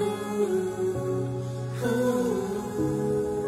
[0.00, 0.04] 呜
[1.82, 3.39] 呜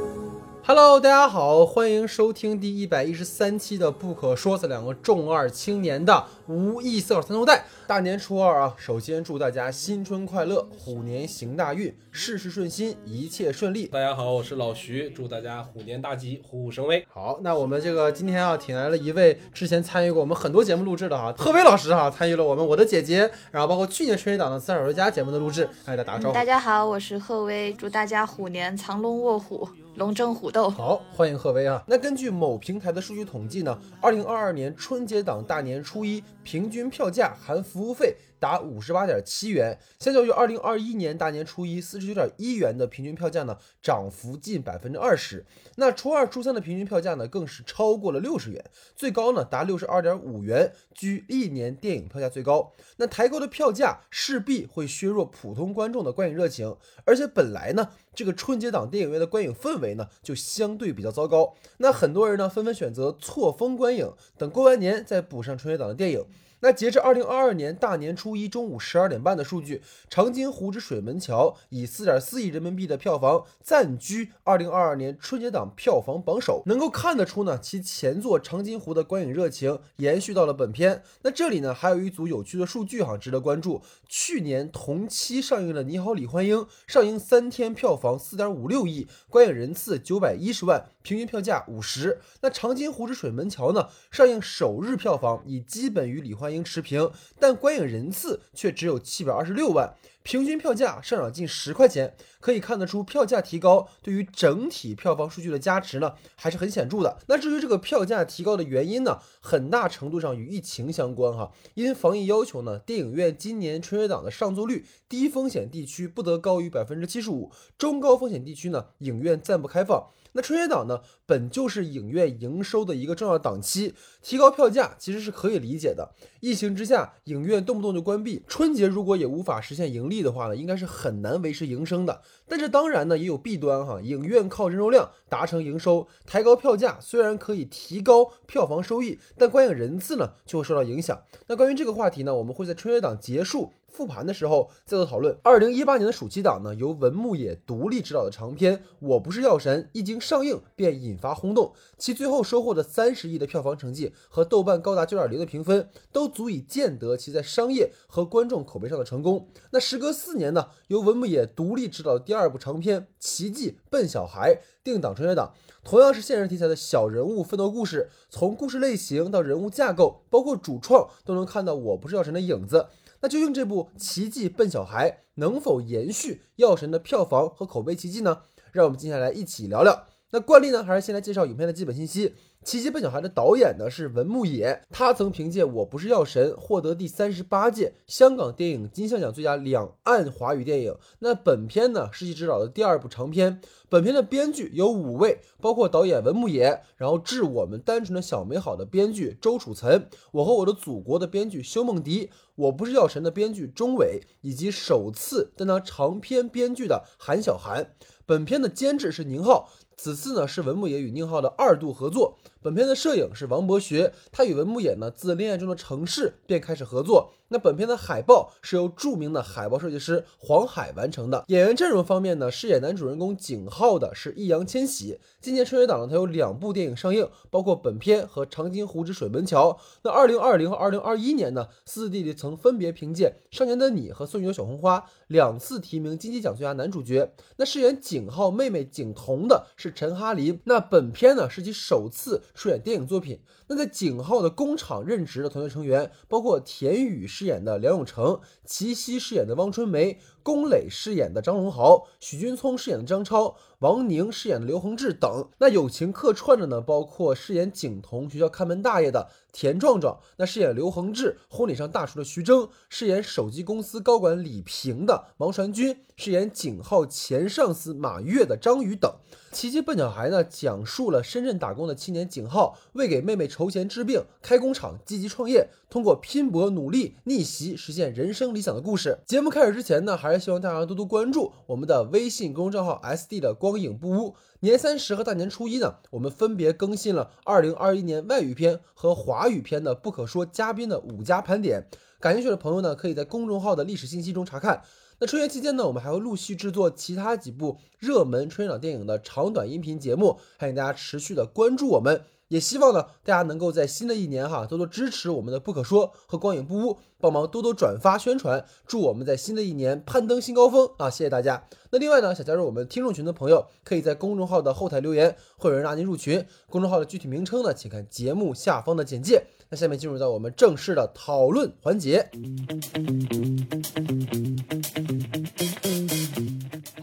[0.65, 7.65] Hello，大家好，欢迎收听第一百一十三期的《不可说》这两个重二青年的无异色三头带。
[7.89, 13.87] 大年初二啊，首先祝大家新春快乐，虎年行大运，事事顺心，一切顺利。
[13.89, 17.05] 大家好，我是老徐，祝大家虎年大吉，虎虎生威。
[17.13, 26.35] 好，那我们这个今天啊，请来了一位之前参与过我们很多节目录制的哈，贺威老师哈，参与了我们我的姐姐，然后包括去年春节档的《三小时家》节目的录制，哎，大家打个招呼。
[26.35, 30.71] 大家好，我是贺威，祝大家虎年藏龙卧虎，龙争虎斗。
[30.71, 31.83] 好，欢迎贺威啊。
[31.87, 45.47] 那根据某平台的数据统计呢，二零二二年春节档大年初一平均票价含服务费达五十八点七元，相较于二零二一年大年初一四十九点一元的平均票价呢，涨幅近百分之二十。
[45.77, 48.65] 那初二、初三的平均票价呢，更是超过了六十元，
[48.97, 52.73] 最高呢达六十二点五元，居历年电影票价最高。
[52.97, 61.55] 那抬高的票价势必会削弱普通观众的观影热情，而且本来呢，这个春节档电影院的观影氛围呢就相对比较糟糕。
[61.77, 66.27] 那很多人呢纷纷选择错峰观影，等过完年再补上春节档的电影。
[66.65, 76.63] 那截至二零二二年大年初一中午十二点半的数据，《长津湖之水门桥》以四点四亿人民币的票房暂居二零二二年春节档票房榜首。
[76.67, 81.03] 能够看得出呢，其前作《长津湖》的观影热情延续到了本片。
[81.23, 83.83] 那这里呢，还有一组有趣的数据哈，值得关注。
[84.09, 92.21] 去年同期上映的《你好，李焕英》上映三天票房四点五六亿，观影人次九百一十万，平均票价五十。
[92.41, 102.15] 那《长津湖之水门桥》呢，上映首日票房已基本与李焕英持平，但观影人次却只有七百二十六万，平均票价上涨近十块钱。
[102.41, 107.19] 可以看得出，票价提高对于整体票房数据的加持呢，还是很显著的。
[107.29, 111.53] 那至于这个票价提高的原因呢，很大程度上与疫情相关哈。
[111.75, 120.09] 因防疫要求呢，电影院今年春节档的上座率，低风险地区不得高于百分之七十五，中高风险地区呢，影院暂不开放。
[120.33, 126.15] 那春节档呢，本就是影院营收的一个重要档期，提高票价其实是可以理解的。
[126.41, 132.23] 疫情之下，影院动不动就关闭，春节如果也无法实现盈利的话呢，应该是很难维持营生的。
[132.53, 141.23] 但这当然呢也有弊端哈，影院靠人流量达成营收，抬高票价虽然可以提高票房收益，但观影人次呢就会受到影响。
[141.47, 143.73] 那关于这个话题呢，我们会在春节档结束。
[143.93, 145.37] 复盘的时候再做讨论。
[145.43, 159.47] 二零一八年的暑期档呢，由文牧野独立执导的长片《我不是药神》一经上映便引发轰动，其最后收获的三十亿的票房成绩和豆瓣高达九点零的评分，都足以见得其在商业和观众口碑上的成功。
[159.73, 165.55] 那时隔四年呢，由文牧野独立执导的第二二部长片《奇迹笨小孩》定档春节档，
[165.85, 172.89] 同样是现实题材的小人物奋斗故事，从故事类型到人物架构，包括主创都能看到《我不是药神》的影子。
[173.21, 178.43] 那究竟这部《奇迹笨小孩》能否延续《药神》的票房和口碑奇迹呢？
[178.73, 180.09] 让我们接下来一起聊聊。
[180.33, 182.31] 那惯例呢，还是先来介绍影片的基本信息。
[182.65, 190.97] 《奇迹笨小孩》的导演呢是文牧野，他曾凭借《我不是药神》获得第三十八届香港电影金像奖最佳两岸华语电影。
[191.19, 193.61] 那本片呢是其执导的第二部长片。
[193.89, 207.93] 本片的编剧有五位，包括导演文牧野，然后致我们单纯的小美好的编剧周楚岑，我和我的祖国的编剧修梦迪，我不是药神的编剧钟伟，以及首次担当长篇编剧的韩小涵。
[208.25, 209.69] 本片的监制是宁浩。
[209.95, 212.37] 此次呢是文牧野与宁浩的二度合作。
[212.63, 217.33] 本片的摄影是王博学，他与文牧野呢自《恋爱中的城市》便开始合作。
[217.49, 221.45] 那本片的海报是由著名的海报设计师黄海完成的。
[221.49, 225.19] 演员阵容方面呢，饰演男主人公景浩的是易烊千玺。
[225.41, 229.73] 今年春节档呢，他有两部电影上映，包括本片和《长津湖之水门桥》。
[230.05, 237.35] 那二零二零和二零二一年呢，四弟弟曾分别凭借《少年的你》和《送你的小红花》两次提名金鸡奖最佳男主角。
[237.57, 240.59] 那饰演景浩妹妹景彤的是陈哈林。
[240.65, 242.41] 那本片呢是其首次。
[242.55, 243.41] 出演电影作品。
[243.73, 255.49] 那在景浩的工厂任职的团队成员，包括田雨饰演的梁永成，齐溪饰演的汪春梅，龚磊饰演的张荣豪，许君聪饰演的张超，王宁饰演的刘恒志等。
[255.57, 269.11] 那友情客串的呢，包括饰演景彤学校看门大爷的田壮壮，那饰演刘恒志婚礼上大厨的徐峥，饰演手机公司高管李平的王传君，饰演景浩前上司马跃的张宇等。
[269.51, 279.19] 奇迹笨小孩呢，讲述了深圳打工的青年景浩为给妹妹筹钱治病、开工厂、积极创业，通过拼搏努力逆袭实现人生理想的故事。
[279.27, 284.35] 节目开始之前呢，还是希望大家多多关注我们的微信公众号 S D 的光影不污。
[284.61, 291.87] 年三十和大年初一呢，我们分别更新了二零二一年外语片和华语片的不可说嘉宾的五家盘点。
[292.21, 294.83] 感兴趣的朋友呢，可以在公众号的历史信息中查看。
[295.19, 302.23] 那春节期间呢，我们还会陆续制作其他几部热门春节档电影的长短音频节目，欢迎大家持续的关注我们。
[302.53, 311.09] 也希望呢，大家能够在新的一年哈，多多支持我们的不可说和光影不污，帮忙多多转发宣传，祝我们在新的一年攀登新高峰啊！
[311.09, 311.63] 谢谢大家。
[311.93, 316.45] 那另外呢，想加入我们听众群的朋友，可以在公众号的后台留言，会有人拉您入群。
[316.69, 319.45] 公众号的具体名称呢，请看节目下方的简介。
[319.71, 322.29] 那下面进入到我们正式的讨论环节。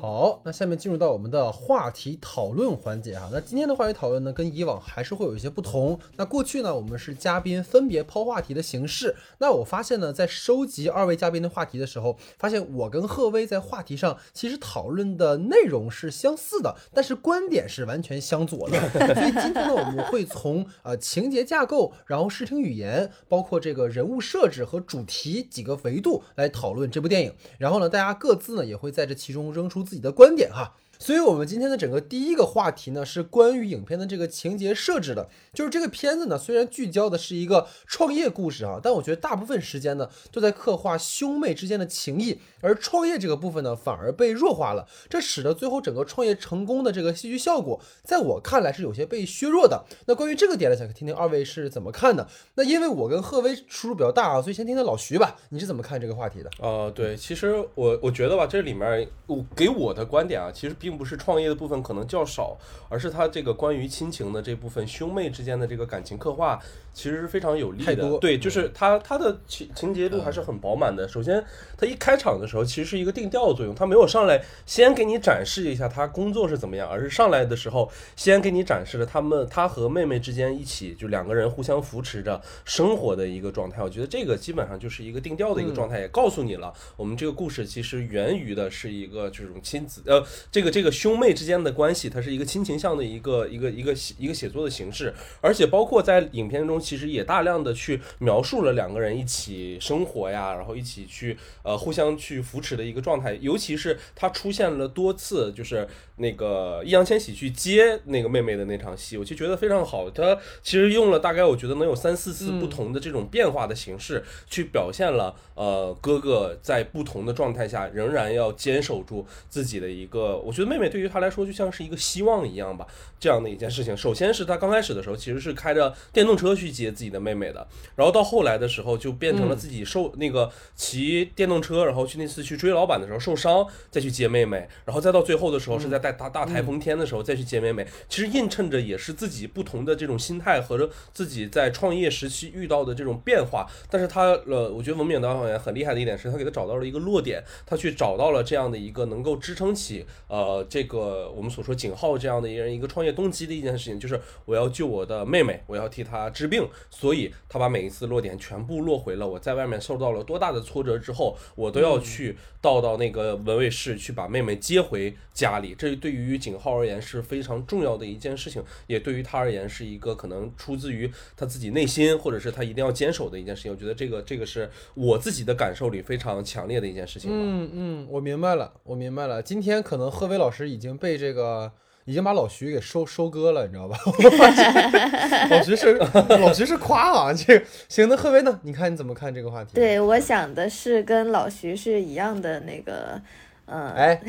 [0.01, 3.29] 好，那下面进入到我们的话题讨论环节啊。
[3.31, 5.99] 那今天的话题讨论呢，跟以往还是会有一些不同。
[6.15, 9.15] 那过去呢，我们是嘉宾分别抛话题的形式。
[9.39, 18.79] 那我发现呢，在收集二位嘉宾的话题的时候，发现我跟贺威在话题上其实讨论的内容是相似的，但是观点是完全相左的。
[19.15, 27.33] 所以今天呢，我们会从呃情节架构，然后视听语言，包括这个人物设置和主题几个维度来讨论这部电影。
[27.57, 30.75] 然后呢，大家各自呢也会在这其中扔出自己的观点哈。
[31.01, 35.29] 所以，我们今天的整个第一个话题呢，是关于影片的这个情节设置的。
[35.53, 44.85] 就是这个片子呢，虽然聚焦的是一个创业故事啊，但我觉得大部分时间呢，都在刻画兄妹之间的情谊，而创业这个部分呢，反而被弱化了。
[45.09, 49.85] 这使得最后整个创业成功的这个戏剧效果，在我看来是有些被削弱的。
[50.05, 52.27] 那关于这个点呢，想听听二位是怎么看的？
[52.55, 56.51] 那因为我跟贺威出入比较大啊，所以先听听老徐吧，你是怎么看这个话题的？
[56.59, 62.57] 呃，对，其实我我觉得吧，这里面我给我的观点啊，其实比并不是创业的部分可能较少，
[62.89, 66.59] 而是他这个关于亲情的这部分兄妹之间的这个感情刻画，
[66.91, 68.17] 其实是非常有力的。
[68.17, 71.07] 对，就是他他的情情节度还是很饱满的。
[71.07, 71.45] 首先，
[71.77, 83.83] 他一开场的时候其实是一个定调的作用，他没有上来先给你展示一下他工作是怎么样，而是上来的时候先给你展示了他们他和妹妹之间一起就两个人互相扶持着生活的一个状态。
[83.83, 105.87] 我觉得这个基本上就是一个定调的一个状态，也告诉你了，我们这个故事其实源于的是一个这种亲子呃这个这个兄妹之间的关系，它是一个亲情向的一个一个一个一个写作的形式，而且包括在影片中，其实也大量的去描述了两个人一起生活呀，然后一起去呃互相去扶持的一个状态，尤其是他出现了多次，就是
[106.17, 110.09] 那个易烊千玺去接那个妹妹的那场戏，我就觉得非常好。
[110.09, 122.85] 他其实用了大概我觉得能有三四次不同的这种变化的形式，去表现了呃哥哥在不同的状态下仍然要坚守住自己的一个，我觉得妹妹对于他来说就像是一个希望一样吧，
[123.19, 123.97] 这样的一件事情。
[123.97, 143.67] 首先是他刚开始的时候其实是开着电动车去接自己的妹妹的，然后到后来的时候就变成了自己受、那个骑电动车，然后去那次去追老板的时候受伤，再去接妹妹，然后再到最后的时候是在带大大台风天的时候再去接妹妹，其实映衬着也是自己不同的这种心态和自己在创业时期遇到的这种变化。
[143.89, 165.75] 但是他呃，我觉得文敏导演很厉害的一点是他给他找到了一个落点，他去找到了这样的一个能够支撑起呃这个我们所说景浩这样的一个人一个创业动机的一件事情，就是我要救我的妹妹，我要替她治病，所以他把每一次落点全部落回了我在外面受到了多大的挫折之后，我都要去到到那个文卫室去把妹妹接回家里。
[165.77, 173.71] 这对于景浩而言是非常重要的一件事情，也对于他而言是一个可能出自于他自己内心，或者是他一定要坚守的一件事情。
[173.71, 177.29] 我觉得这个这个是我自己的感受里非常强烈的一件事情。
[177.31, 179.41] 嗯嗯，我明白了，我明白了。
[179.41, 181.71] 今天可能贺威老师已经被这个
[182.05, 183.97] 已经把老徐给收收割了，你知道吧？
[185.51, 185.93] 老徐是
[186.39, 188.09] 老徐是夸啊，这个行。
[188.09, 188.59] 那贺威呢？
[188.63, 193.21] 你看你怎么看这个话题？，对，我想的是跟老徐是一样的那个，
[193.65, 194.19] 嗯、哎，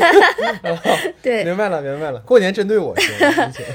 [1.20, 2.20] 对，明白了，明白了。
[2.20, 2.94] 过年针对我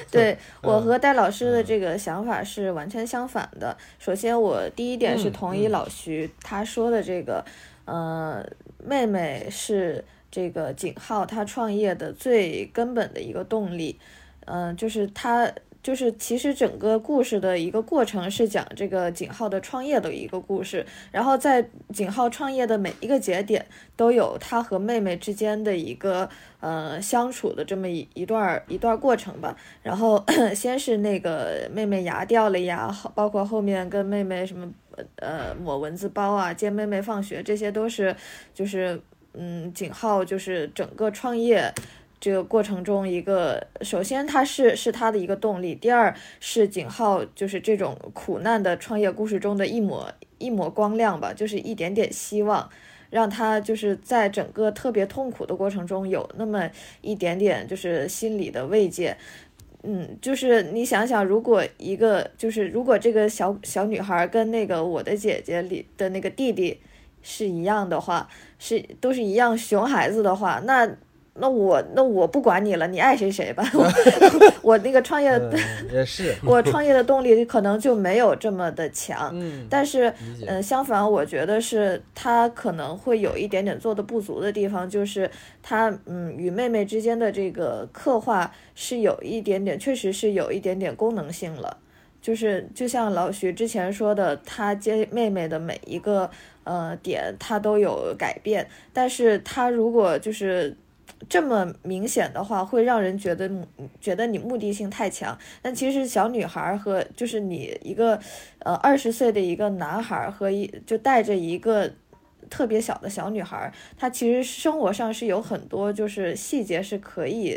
[0.10, 3.77] 对我和戴老师的这个想法是完全相反的。
[4.00, 7.46] 首先，我第一点是嗯同意老徐他说的这个，
[7.86, 8.43] 呃，
[8.84, 14.00] 妹妹是这个景浩他创业的最根本的一个动力，
[14.46, 15.52] 嗯、就是他。
[15.84, 29.58] 就是其实整个故事的一个过程是讲这个景浩的创业的一个故事，然后在景浩创业的每一个节点都有他和妹妹之间的一个呃相处的这么一一段一段过程吧。
[29.82, 30.24] 然后
[30.54, 34.72] 先是那个妹妹牙掉了呀，好包括后面跟妹妹什么
[35.16, 38.16] 呃抹蚊子包啊，接妹妹放学，这些都是
[38.54, 39.02] 就是
[39.34, 41.74] 嗯景浩就是整个创业。
[42.20, 50.08] 这个过程中，一个首先它是是他的一个动力，第二是景浩就是这种苦难的创业故事中的一抹
[50.38, 52.70] 一抹光亮吧，就是一点点希望，
[53.10, 56.70] 让他就是在整个特别痛苦的过程中有那么
[57.02, 59.18] 一点点就是心理的慰藉。
[59.82, 66.80] 嗯，就是你想想，如果一个就是如果这个小小女孩跟那个我的姐姐里的那个弟弟
[67.22, 68.28] 是一样的话，
[68.60, 70.90] 是都是一样熊孩子的话，那
[71.36, 73.63] 那我那我不管你了，你爱谁谁吧。
[73.74, 73.90] 我
[74.62, 75.54] 我那个创业，嗯，
[75.94, 79.32] 也是， 我创业的动力可能就没有这么的强。
[79.34, 80.13] 嗯，但是，
[80.46, 85.32] 嗯、相反，我觉得是他可能会有一点点做的不足的地方，就是
[85.63, 91.78] 他，嗯，与妹妹之间的这个刻画是有一点点，确实是有一点点功能性了。
[92.22, 96.30] 就是就像老徐之前说的，他接妹妹的每一个
[96.63, 100.75] 呃点，他都有改变，但是他如果就是。
[101.30, 103.48] 这么明显的话，会让人觉得
[104.00, 105.38] 觉得你目的性太强。
[105.62, 108.20] 但其实小女孩和就是你一个
[108.60, 111.91] 呃二十岁的一个男孩儿和一就带着一个
[112.50, 117.56] 特别小的小女孩儿，她其实生活上是有很多就是细节是可以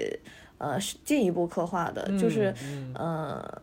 [0.59, 3.63] 呃进一步刻画的，就是嗯呃。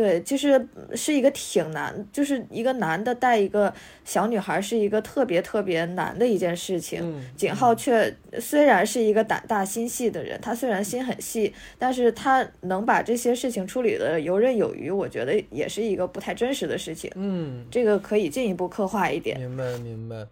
[0.00, 3.70] 对，就是是一个挺难，就是一个男的带一个
[4.02, 7.00] 小女孩，是一个特别特别难的一件事情。
[7.02, 17.10] 嗯景浩却虽然是一个胆大心细的人，他虽然心很细，但是他能把这些事情处理的游刃有余，我觉得也是一个不太真实的事情。
[17.16, 19.38] 嗯，这个可以进一步刻画一点。
[19.38, 20.26] 明白明白，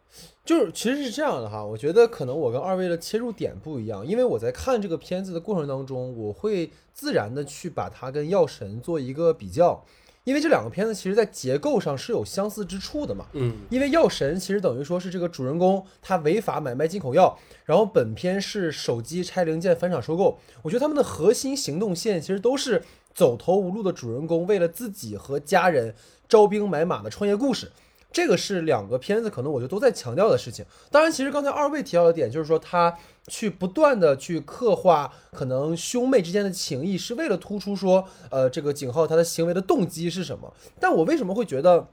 [0.48, 9.84] 就是其实是这样的哈，我觉得可能我跟二位的切入点不一样，因为我在看这个片子的过程当中，我会自然的去把它跟《药神》做一个比较，
[10.24, 13.26] 因为这两个片子其实在结构上是有相似之处的嘛。
[13.34, 20.38] 嗯，因为《药神》其实等于说是这个主人公他违法买卖进口药，然后本片是手机拆零件返厂收购。
[20.62, 25.94] 我觉得他们的核心行动线其实都是走投无路的主人公为了自己和家人
[26.26, 27.70] 招兵买马的创业故事。
[28.10, 30.64] 这个是两个片子可能我就都在强调的事情。
[30.90, 32.96] 当然，其实刚才二位提到的点就是说，他
[33.26, 40.52] 去不断的去刻画可能兄妹之间的情谊，是为了突出说，呃，这个景浩他的行为的动机是什么。
[40.80, 41.88] 但我为什么会觉得？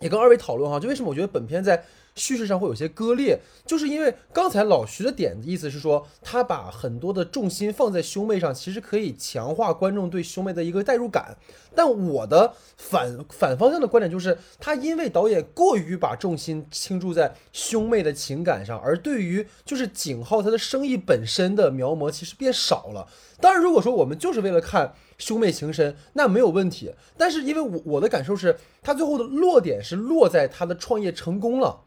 [0.00, 1.84] 也跟二位讨论哈，就为什么我觉得本片在
[2.18, 11.36] 叙事上会有些割裂，就是因为刚才老徐的点的意思是说，他把很多的重心放在兄妹上，其实可以强化观众对兄妹的一个代入感。
[11.74, 23.06] 但我的反反方向的观点就是，他因为导演过于把重心倾注在兄妹的情感上，而对于就是景浩他的生意本身的描摹其实变少了。
[23.40, 26.92] 当然，如果说我们就是为了看兄妹情深，那没有问题。
[27.16, 31.82] 但是因为我我的感受是，他最后的落点是落在他的创业成功了。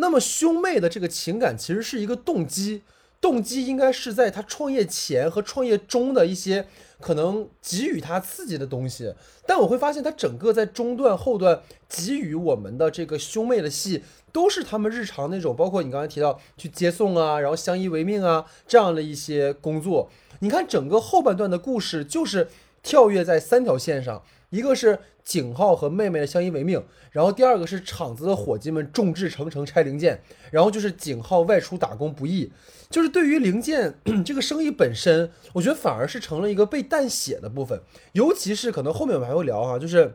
[0.00, 2.82] 那么兄妹的这个情感其实是一个动机，
[3.20, 6.66] 动机应该是在他创业前和创业中的一些
[7.00, 9.12] 可能给予他刺激的东西。
[9.44, 20.10] 但我会发现，他整个在中段后段给予我们的这个兄妹的戏，都是他们日常那种，包括你刚才提到去接送啊，然后相依为命啊这样的一些工作。
[20.40, 22.48] 你看整个后半段的故事就是
[22.84, 32.50] 跳跃在三条线上，一个是景浩和妹妹的相依为命，然后第二个是厂子的伙计们众志成城拆零件，然后就是景浩外出打工不易。
[32.88, 40.14] 就是对于零件 这个生意本身，我觉得反而是成了一个被淡写的部分，尤其是可能后面我们还会聊哈、就是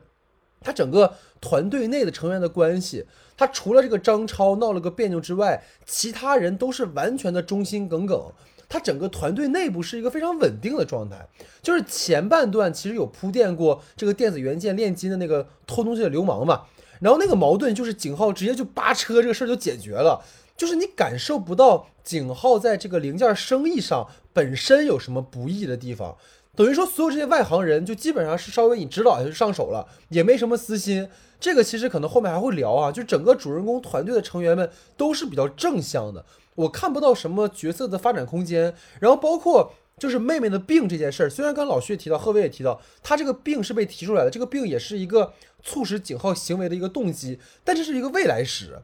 [0.59, 3.05] 他整个团队内的成员的关系，
[3.37, 8.31] 他除了这个张超闹了个别扭之外，其他人都是完全的忠心耿耿。
[8.73, 11.27] 他整个团队内部是一个非常稳定的状态，
[11.61, 16.63] 就是前半段其实有铺垫过这个电子元件炼金的那个偷东西的流氓嘛，
[16.99, 20.25] 然后那个矛盾就是景浩直接就扒车这个事儿就解决了，
[20.57, 26.17] 就是你感受不到景浩在这个零件生意上本身有什么不易的地方，
[26.55, 31.07] 等于说所有这些外行人就基本上是稍微你指导一下就上手了，也没什么私心。
[31.39, 36.25] 这个其实可能后面还会聊啊，就整个主人公团队的成员们都是比较正向的，
[36.55, 38.73] 我看不到什么角色的发展空间。
[38.99, 45.33] 然后包括就是妹妹的病这件事儿，虽然刚老徐提到，贺威也提到，他这个病是被提出来的，这个病也是一个
[45.63, 48.79] 促使井浩行为的一个动机，但这是一个未来史。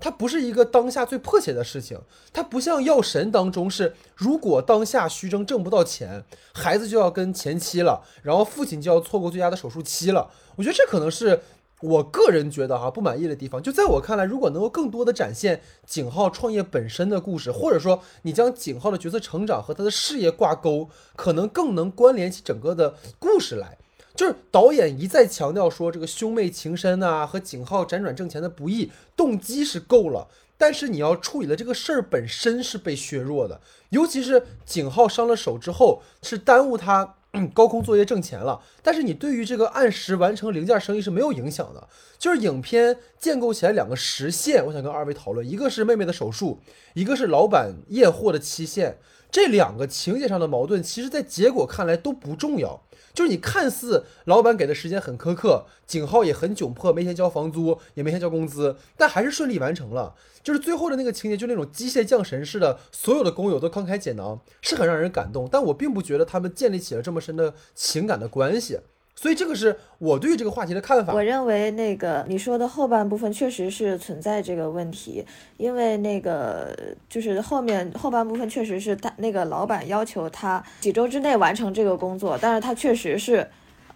[0.00, 1.98] 它不是一个当下最迫切的事情，
[2.30, 10.30] 它不像《药神》当中是，如果当下徐峥挣不到钱，孩子就要跟前妻了，然后父亲就要错过最佳的手术期了。
[10.56, 11.40] 我觉得这可能是
[11.84, 13.62] 我个人觉得哈不满意的地方。
[13.62, 23.76] 就在我看来，如果能够更多的展现景浩创业本身的故事，或者说你将景浩的角色成长和他的事业挂钩，可能更能关联起整个的故事来。
[24.14, 33.60] 就是导演一再强调说，这个兄妹情深啊和景浩辗转挣钱的不易，动机是够了，但是你要处理的这个事儿本身是被削弱的，
[33.90, 37.16] 尤其是景浩伤了手之后，是耽误他。
[37.52, 41.88] 高空作业挣钱了，但是你对于这个按时完成零件生意是没有影响的。
[42.18, 46.60] 就是影片建构起来两个实线，我想跟二位讨论，一个是妹妹的手术，
[46.94, 48.98] 一个是老板验货的期限。
[49.30, 52.83] 这两个情节上的矛盾，其实在结果看来都不重要。
[53.14, 60.14] 就是你看似老板给的时间很苛刻，景浩也很窘迫，没钱交房租，也没钱交工资，但还是顺利完成了。
[60.42, 65.48] 就是最后的那个情节，就那种机械降神似的，所有的工友都慷慨解囊，是很让人感动。
[65.50, 68.80] 但我并不觉得他们建立起了这么深的情感的关系。
[69.16, 71.12] 所以这个是我对这个话题的看法。
[71.12, 75.24] 我认为那个你说的后半部分确实是存在这个问题，
[75.56, 76.76] 因为那个
[77.08, 83.46] 就是后面后半部分确实是他那个老板要求他几周之内完成这个工作，但是他确实是。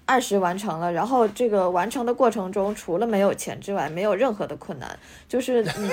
[0.08, 4.98] 按时完成了，然后这个完成的过程中，除了没有钱之外，没有任何的困难。
[5.28, 5.90] 就是你，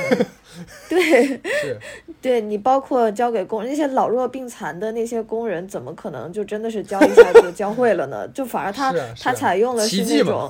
[0.88, 1.42] 对，
[2.22, 8.26] 对你包括交给工那些老弱病残的那些工人，怎么可能就真的是教一下就教会了呢？
[8.34, 10.50] 就反而他他采用的是那种，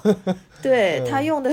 [0.62, 1.52] 对他用的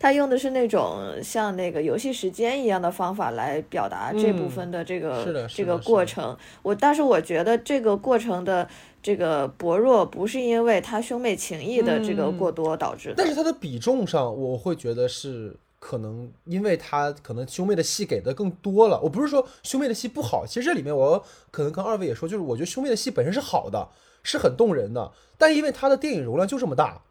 [0.00, 6.36] 他用的是那种像那个游戏时间一样的方法来表达这部分的这个这个过程。
[6.62, 8.68] 我但是我觉得这个过程的。
[9.04, 18.98] 这个薄弱不是因为他兄妹情谊的这个过多导致的，但是他的比重上，我会觉得是可能因为他可能兄妹的戏给的更多了。
[19.02, 23.90] 我不是说兄妹的戏不好，其实这里面我可能跟二位也说，就是我觉得兄妹的戏本身是好的，
[24.22, 27.02] 是很动人的，但因为他的电影容量就这么大，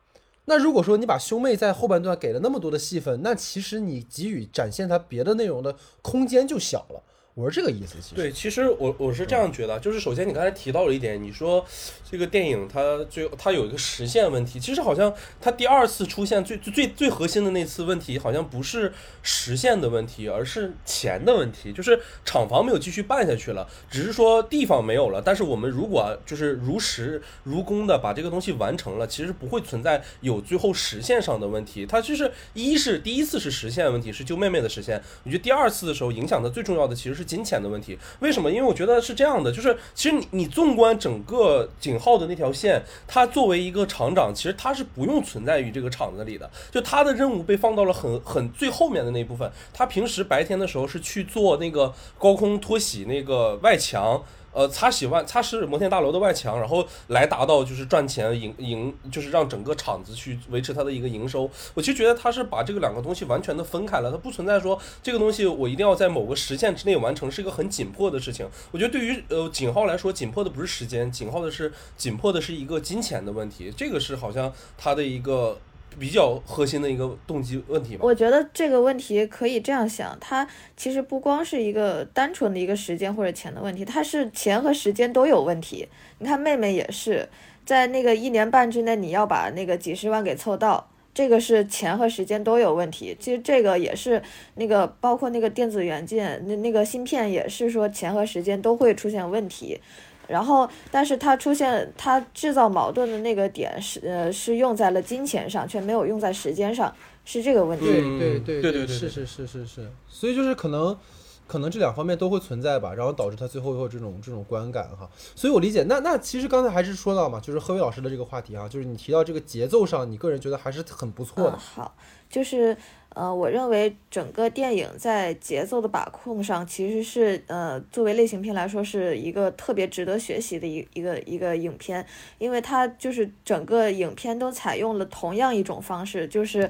[0.45, 7.03] 那如果说你把兄妹在后半段给了那么多的戏份，那其实你给予展现他别的内容的空间就小了。
[7.35, 11.65] 我是这个意思，其实对，其实我我是这样觉得，就是首先你刚才提到了一点，你说
[12.07, 15.11] 这个电影它最它有一个实现问题，其实好像
[15.41, 37.23] 它第二次出现最最最核心的那次问题，好像不是实现的问题，而是钱的问题，就是厂房没有继续办下去了，只是说地方没有了，但是我们如果就是如实如工的把这个东西完成了，其实不会存在有最后实现上的问题，它就是一是第一次是实现问题，是救妹妹的实现，我觉得第二次的时候影响的最重要的其实是。
[37.24, 38.51] 金钱的问题，为什么？
[38.51, 49.51] 因为我觉得是这样的，就是其实你你纵观整个景浩的那条线，他作为一个厂长，其实他是不用存在于这个厂子里的，就他的任务被放到了很很最后面的那一部分。
[49.74, 54.24] 他平时白天的时候是去做那个高空脱洗那个外墙。
[54.53, 61.50] 呃，擦洗外擦拭摩天大楼的外墙，然后来达到就是赚钱营营，就是让整个厂子去维持它的一个营收。
[61.74, 68.48] 我其实觉得他是把这个两个东西完全的分开了，它不存在说这个东西我一定要在某个时限之内完成，是一个很紧迫的事情。
[68.72, 75.59] 我觉得对于呃景浩来说，紧迫的不是时间，紧迫的是紧迫的是一个金钱的问题，这个是好像他的一个。
[76.00, 77.98] 比较核心的一个动机问题。
[78.01, 85.88] 我觉得这个问题可以这样想，它其实不光是一个单纯的一个时间或者钱的问题，它是钱和时间都有问题。
[86.20, 87.27] 你看妹妹也是
[87.66, 93.16] 在那个一年半之内，你要把那个几十万给凑到，这个是钱和时间都有问题。
[93.20, 94.22] 其实这个也是
[94.56, 99.79] 那个包括那个电子元件那那个芯片也是说钱和时间都会出现问题。
[100.27, 106.94] 然后，但是它出现它制造矛盾的那个点是呃是用在了金钱上，却没有用在时间上，
[107.25, 107.86] 是这个问题。
[107.86, 110.98] 对对对对对，是是是是是，所以就是可能
[111.46, 115.09] 可能这两方面都会存在吧，然后导致他最后有这种这种观感哈。
[115.36, 121.57] 所以我理解，那那其实刚才还是说到嘛，就是贺伟老师的这个话题啊，就是你提到这个节奏上，你个人觉得还是很不错的。
[121.57, 121.96] 好，
[122.29, 122.75] 就是。
[123.15, 132.05] 呃，我认为整个电影在节奏的把控上，其实是呃，作为类型片来说，是一个特别值得学习的一一个一个影片，
[132.39, 136.69] 因为它就是整个影片都采用了同样一种方式，就是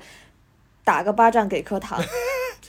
[0.84, 2.03] 打个巴掌给颗糖，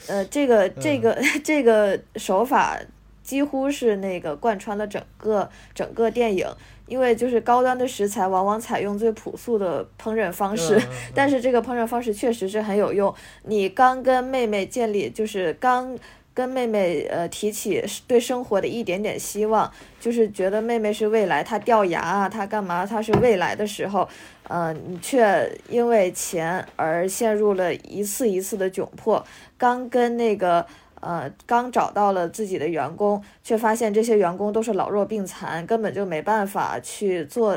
[0.07, 2.79] 呃，这个 这个这个手法
[3.23, 6.47] 几乎是那个贯穿了整个整个电影。
[6.87, 10.79] 因为就是高端的食材往往采用最朴素的烹饪方式，
[11.13, 13.13] 但是这个烹饪方式确实是很有用。
[13.43, 15.97] 你刚跟妹妹建立，就是刚
[16.33, 24.07] 跟妹妹呃提起对生活的一点点希望，就是觉得妹妹是未来，她掉牙啊，她干嘛，她是未来的时候，
[24.47, 29.25] 呃，你却因为钱而陷入了一次一次的窘迫。
[29.57, 30.65] 刚跟那个。
[31.05, 37.55] 呃，刚找到了自己的员工，却发现这些员工都是老弱病残，根本就没办法去做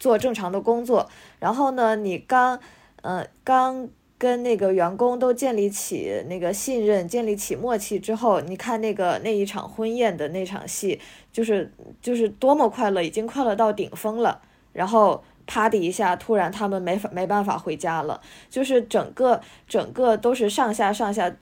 [0.00, 1.08] 做正常的工作。
[1.38, 2.58] 然后呢，你刚，
[3.02, 10.98] 呃，刚跟那个员工都建立起那个信任，建立起默契之后，你看那个那一场婚宴的那场戏，
[11.30, 14.42] 就是就是多么快乐，已经快乐到顶峰了。
[14.72, 15.22] 然后。
[15.46, 21.34] 啪的一下，突然他们没法没办法回家了，就是整个整个都是上下上下，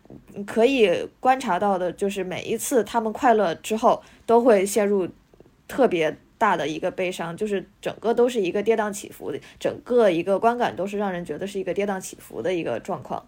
[0.46, 5.08] 可以观察到的，就是每一次他们快乐之后，都会陷入
[5.68, 13.24] 特别大的一个悲伤，就是整个都是一个跌宕起伏的，整个一个观感都是让人觉得是一个跌宕起伏的一个状况。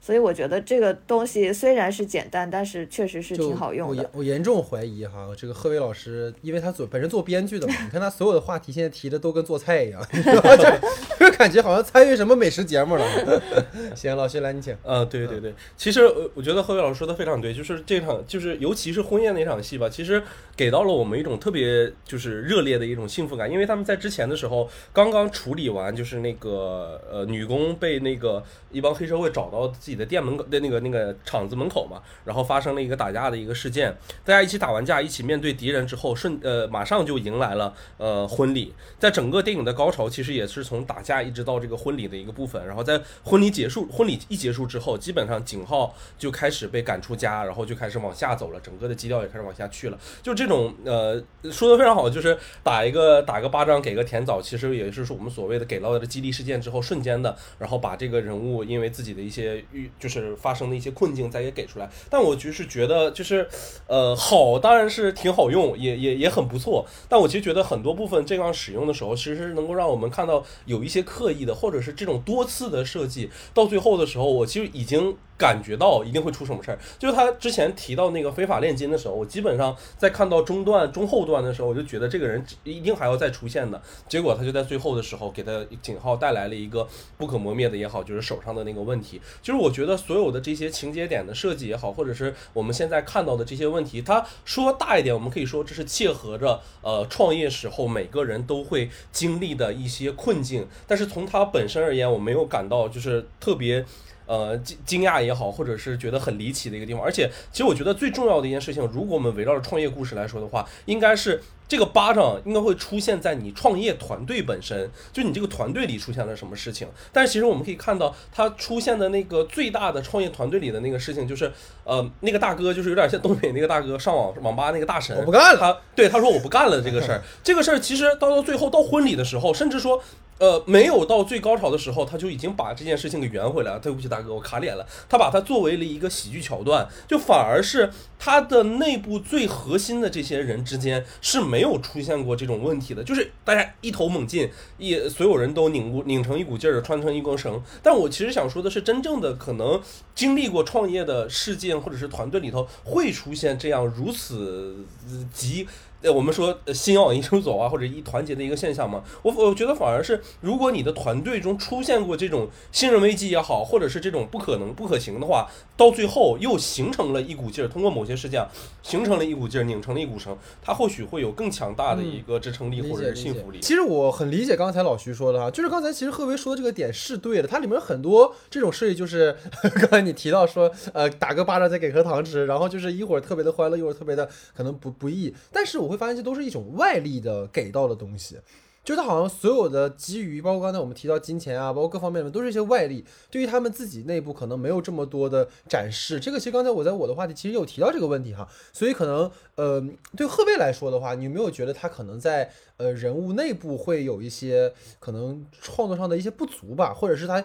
[0.00, 4.10] 所以我觉得这个东西虽然是简单，但是确实是挺好用的我严。
[4.14, 10.02] 我严重怀疑哈，这个贺伟老师，因为他做本身做编剧的嘛，你看他所有的话题现在提的都跟做菜一样，
[11.40, 13.42] 感觉好像参与什么美食节目了。
[13.96, 14.76] 行，老徐来你请。
[14.82, 20.22] 呃，对对对，其实我我觉得何伟老师说的非常对，就是这场就是尤其是婚宴那场戏吧，其实
[20.54, 49.98] 给到了我们一种特别就是热烈的一种幸福感，因为他们在之前的时候刚刚处理完，就是那个呃女工被那个一帮黑社会找到自己的店门口的那个那个厂子门口嘛，然后发生了一个打架的一个事件，大家一起打完架，一起面对敌人之后，顺呃马上就迎来了呃婚礼，在整个电影的高潮其实也是从打架一直到这个婚礼的一个部分，然后在婚礼结束，婚礼一结束之后，基本上景浩就开始被赶出家，然后就开始往下走了，整个的基调也开始往下去了。
[50.22, 61.88] 就这种呃说的非常好，就是打一个打个巴掌给个甜枣，其实也是说我们所谓的给到的激励事件之后，瞬间的，然后把这个人物因为自己的一些遇就是发生的一些困境再给给出来。
[62.08, 63.46] 但我就是觉得就是
[63.86, 66.86] 呃好当然是挺好用，也也也很不错。
[67.08, 76.78] 但我其实觉得很多部分这样使用的时候，其实是能够让我们看到有一些可刻意的，或者是这种多次的设计，到最后的时候，我其实已经感觉到一定会出什么事儿。
[76.98, 83.80] 就是他之前提到那个非法炼金的时候，我基本上在看到中段、中后段的时候，我就觉得这个人一定还要再出现的。
[84.06, 89.18] 结果他就在最后的时候给他景浩带来了一个不可磨灭的也好，就是手上的那个问题。
[89.40, 100.66] 就是我觉得所有的这些情节点的设计也好，或者是我们现在看到的这些问题，他说大一点，我们可以说这是切合着呃创业时候每个人都会经历的一些困境。
[100.86, 103.86] 但是从他本身而言，我没有感到就是特别。
[104.30, 116.86] 呃，惊惊讶也好，或者是觉得很离奇的一个地方，而且其实我觉得最重要的一件事情，如果我们围绕着创业故事来说的话，应该是这个巴掌应该会出现在你创业团队本身，就你这个团队里出现了什么事情。
[117.12, 121.50] 但是其实我们可以看到，它出现的那个最大的创业团队里的那个事情，就是
[121.82, 130.00] 呃，那个大哥就是有点像东北那个大哥上网网吧那个大神，我不干了他对他说我不干了这个事儿，这个事儿其实到到最后到婚礼的时候，甚至说。
[130.40, 133.78] 呃，没有到最高潮的时候，他就已经把这件事情给圆回来了。
[133.78, 134.86] 对不起，大哥，我卡脸了。
[135.06, 144.48] 他把它作为了一个喜剧桥段，就反而是他的内部最核心的这些人之间是没有出现过这种问题的，就是大家一头猛进，
[144.78, 147.62] 一所有人都拧过拧成一股劲儿，穿成一根绳。
[147.82, 149.78] 但我其实想说的是，真正的可能
[150.14, 154.86] 经历过创业的事件或者是团队里头会出现这样如此
[155.34, 155.68] 急。
[156.08, 168.46] 我们说呃心要往一处走啊，或者一团结的一个现象嘛，我我觉得反而是，如果你的团队中出现过这种信任危机也好，或者是这种不可能、不可行的话，到最后又形成了一股劲儿，通过某些事件
[168.82, 173.58] 形成了一股劲儿，拧成了一股绳，它或许会有更强大的一个支撑力或者是信服力。
[173.60, 179.36] 其实我很理解刚才老徐说的哈，就是刚才其实贺威说的这个点是对的，它里面很多这种设计就是
[179.80, 188.38] 刚才你提到说，呃，打个巴掌再给颗糖吃，然后就是一会儿特别的欢乐，一会儿特别的可能不不易，但是我会发现这都是一种外力的给到的东西。
[188.82, 196.18] 就是它好像所有的基于，包括刚才我们提到金钱啊，包括各方面的，都是一些外力，对于他们自己内部可能没有这么多的展示。
[196.18, 207.44] 这个其实刚才我在我的话题其实有提到这个问题哈，所以可能呃，对贺贝来说的话，你有没有觉得他可能在呃人物内部会有一些可能创作上的一些不足吧，或者是他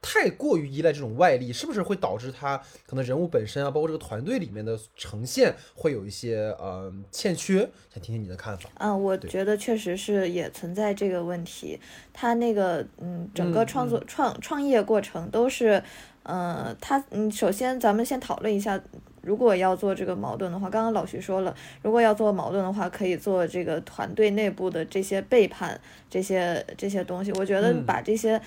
[0.00, 2.56] 太过于依赖这种外力，是不是会导致他
[2.86, 7.68] 可能人物本身啊，包括这个团队里面的呈现会有一些呃欠缺？
[7.92, 8.70] 想听听你的看法。
[8.78, 11.80] 嗯，我觉得确实是也存在这个问题。
[12.12, 15.82] 他那个嗯，整个嗯创作、创创业过程都是，
[16.22, 18.80] 呃，他嗯，首先咱们先讨论一下，
[19.22, 25.78] 如果要做这个矛盾的话，刚刚老徐说了，如果要做矛盾的话，可以做这个团队内部的这些背叛，
[26.08, 27.32] 这些这些东西。
[27.32, 28.40] 我觉得嗯把这些，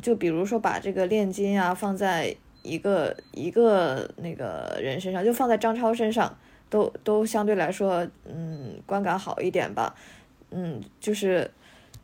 [0.00, 6.36] 就比如说把这个炼金啊放在一个一个那个人身上，就放在张超身上，
[6.70, 9.94] 都都相对来说，嗯，观感好一点吧。
[10.50, 11.50] 嗯，就是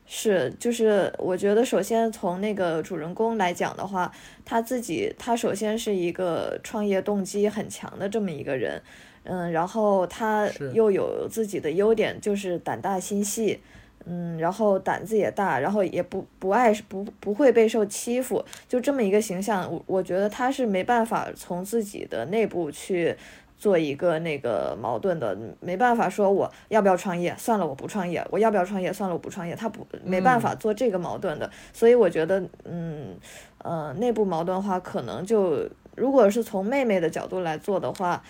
[0.05, 4.11] 是就是，我觉得首先从那个主人公来讲的话，
[4.45, 8.81] 他自己他首先是一个创业动机很强的这么一个人，
[9.23, 13.59] 嗯，然后他又有自己的优点，就是胆大心细。
[14.05, 23.15] 嗯，然后胆子也大，然后也不不爱不不会被受欺负，就这么一个形象，我我觉得他是没办法从自己的内部去
[23.57, 33.15] 做一个那个矛盾的，没办法说我要不要创业，算了我不创业，我要不要创业，算了我不创业，他不没办法做这个矛盾的，所以我觉得，嗯
[33.59, 38.23] 呃，内部矛盾的话，可能就如果是从妹妹的角度来做的话，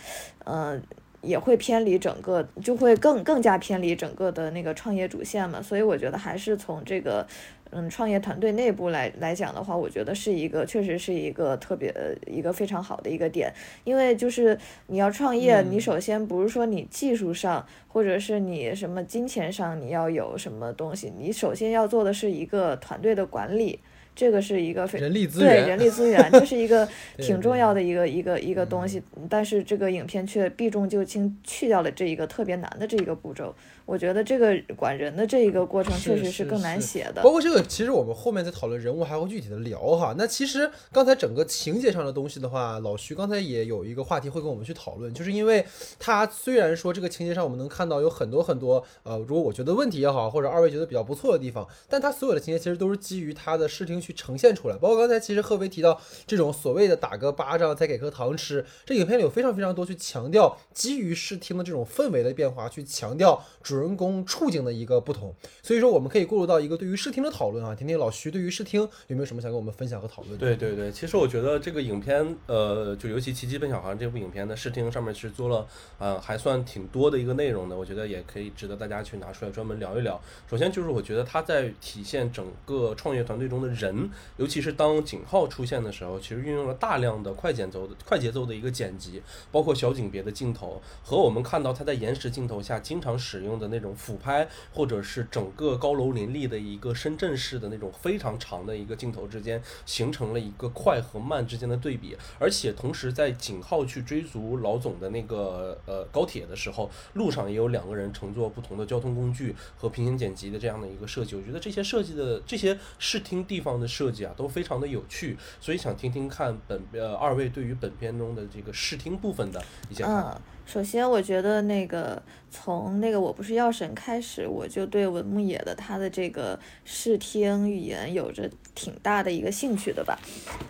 [0.43, 0.79] 呃。
[1.21, 5.61] 也会偏离整个，就会更更加偏离整个的那个创业主线嘛。
[5.61, 7.25] 所以我觉得还是从这个。
[7.73, 11.89] 嗯，创业团队内部来来讲的话，我觉得是一个，确实是一个特别
[12.27, 13.49] 一个非常好的一个点，
[13.85, 23.79] 因为就是你要创业，你首先不是说你技术上，或者是你什么金钱上你要有什么东西，你首先要做的是一个团队的管理。
[24.15, 29.01] 这个是一个非人力资源，对人力资源，这是一个 挺重要的一个一个一个东西。
[29.29, 33.55] 但是这个影片却避重就轻，去掉了这一个特别难的这一个步骤。
[33.85, 37.21] 我觉得这个管人的这一个过程确实是更难写的。
[37.21, 40.15] 包括这个，其实我们后面在讨论人物还会具体的聊哈。
[40.17, 45.65] 那其实刚才整个情节上的东西的话，老徐刚才也有一个话题会跟我们去讨论，就是因为
[45.99, 54.75] 他虽然说这个情节上我们能看到有很多很多呃，如果我觉得问题也好，或者二位觉得比较不错的地方，但他所有的情节其实都是基于他的视听去呈现出来。
[54.77, 65.33] 包括刚才其实贺飞提到这种所谓的打个巴掌再给颗糖吃，这影片里有非常非常多去强调基于视听的这种氛围的变化，去强调主人公处境的一个不同。
[65.63, 70.37] 所以说我们可以过渡到一个对于视听的讨论啊，听听老徐对于视听有没有什么想跟我们分享和讨论？
[70.37, 75.65] 对对对，其实我觉得这个影片，呃，就尤其《奇迹笨小孩》这部影片的视听上面是做了
[75.97, 80.21] 呃还算挺多的一个内容的，我觉得也可以值得大家去拿出来专门聊一聊。
[80.49, 102.17] 首先就是我觉得他在体现整个创业团队中的人，尤其是当景浩出现的时候，其实运用了大量的快节奏的快节奏的一个剪辑，包括小景别的镜头和我们看到他在延时镜头下经常使用的那种俯拍，或者是整个高楼林立的一个深圳式的那种非常长的一个镜头之间，形成了一个快和慢之间的对比。
[102.39, 111.35] 而且同时在景浩去追逐老总的那个呃高铁的时候，路上也有两个人乘坐不同的交通工具和平行剪辑的这样的一个设计。
[111.35, 120.41] 我觉得这些设计的这些视听地方的设计啊，都非常的有趣，所以想听听看本呃二位对于本片中的这个视听部分的一些看法。
[120.65, 130.17] 首先我觉得那个从那个我不是药神开始，我就对文牧野的他的这个视听语言有着挺大的一个兴趣的吧。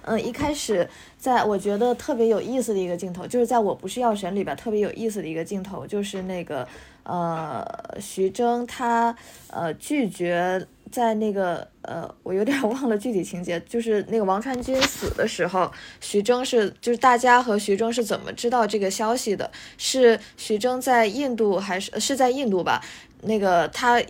[0.04, 6.68] 嗯，一开始在我觉得特别有意思的一个镜头，就是在我不是药神里边特别有意思的一个镜头，就是那个
[7.04, 7.64] 呃
[8.00, 9.16] 徐峥他
[9.50, 10.66] 呃拒绝。
[10.92, 19.50] 在那个呃，我有点 忘了具体情节，就是那个王传君死的时候，徐峥是就是大家和徐峥是怎么知道这个消息的？
[19.78, 22.84] 是徐峥在印度还是是在印度吧？
[23.24, 24.02] 那个他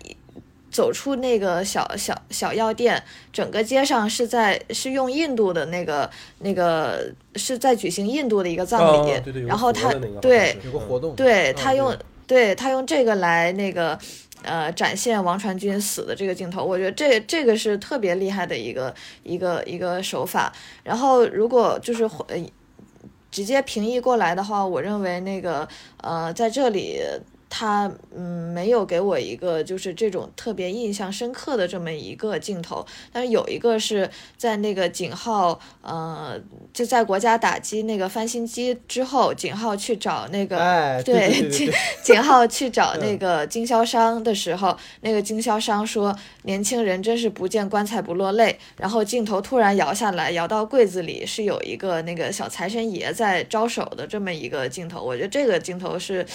[0.72, 9.92] 走出那个小小小药店，整个街上是在是用印度的那个那个是在举行印度的一个葬礼，然后他
[10.22, 11.94] 对有个活动，对他用
[12.32, 14.00] 对他用这个来那个。
[14.44, 18.92] 呃，展现王传君死的这个镜头，我觉得这这个是特别厉害的一个
[19.22, 20.52] 一个一个手法。
[20.84, 22.10] 然后，如果就是
[23.30, 25.68] 直接平移过来的话，我认为那个
[25.98, 27.00] 呃，在这里。
[27.54, 36.40] 他嗯没有给我一个就是这种特别印象深刻的这么一个镜头，但是有一个是在那个景浩呃
[36.74, 41.70] 就在国家打击那个翻新机之后，景浩去找那个对景
[42.02, 56.26] 景浩去找那个经销商的时候，那个经销商说年轻人真是不见棺材不落泪，然后镜头突然摇下来，摇到柜子里是有一个那个小财神爷在招手的这么一个镜头，我觉得这个镜头是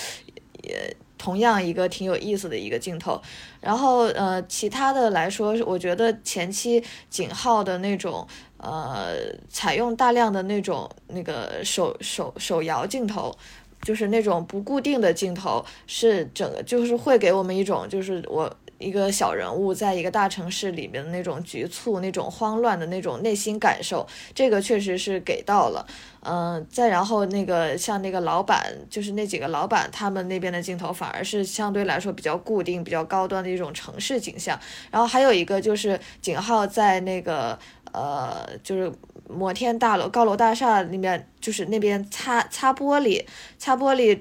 [0.63, 0.95] 也。
[1.19, 3.21] 同样一个挺有意思的一个镜头，
[3.61, 8.27] 然后呃，其他的来说，我觉得前期井号的那种
[8.59, 9.15] 呃，
[9.49, 13.37] 采用大量的那种那个手手手摇镜头，
[13.83, 18.55] 就是那种不固定的镜头，是整个就是会给我们一种就是我。
[18.79, 25.87] 一个小人物在一个大城市里面的那种局促、那种慌乱的那种内心感受，这个确实是给到了。
[26.23, 34.59] 嗯，再然后那个像那个老板，就是那几个老板，他们那边的镜头反而是相对来说比较固定、比较高端的一种城市景象。
[34.91, 37.59] 然后还有一个就是景浩在那个
[37.93, 38.93] 呃，就是
[39.29, 43.25] 摩天大楼、高楼大厦里面，就是那边擦擦玻璃、
[43.59, 44.21] 擦玻璃。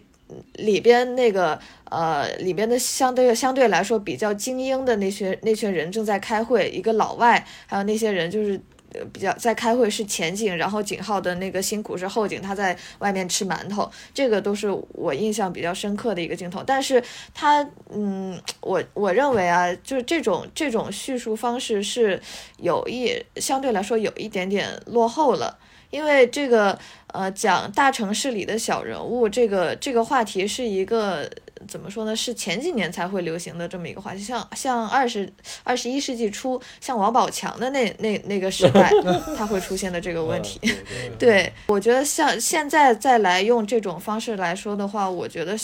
[0.53, 1.59] 里边那个
[1.91, 8.59] 呃，里边的相对相对来说比较精英的那些那群人正在开会，一个老外，还有那些人就是
[9.13, 16.63] 比较在开会是前景，然后景浩的那个辛苦是后景，他在外面吃馒头，这个都是我印象比较深刻的一个镜头。
[16.65, 17.01] 但是
[17.33, 22.19] 他嗯，我我认为啊，就是这种这种叙述方式是
[22.57, 25.57] 有一相对来说有一点点落后了。
[25.91, 26.77] 因为这个
[27.15, 31.29] 呃讲大城市里的小人物，这个这个话题是一个
[31.67, 32.15] 怎么说呢？
[32.15, 34.21] 是前几年才会流行的这么一个话题。
[34.21, 35.31] 像像二十
[35.63, 38.91] 二十一世纪初，像王宝强的那那那个时代，
[39.37, 40.59] 他会出现的这个问题。
[41.17, 45.55] 对，我觉得像现在再来用这种方式来说的话，我觉得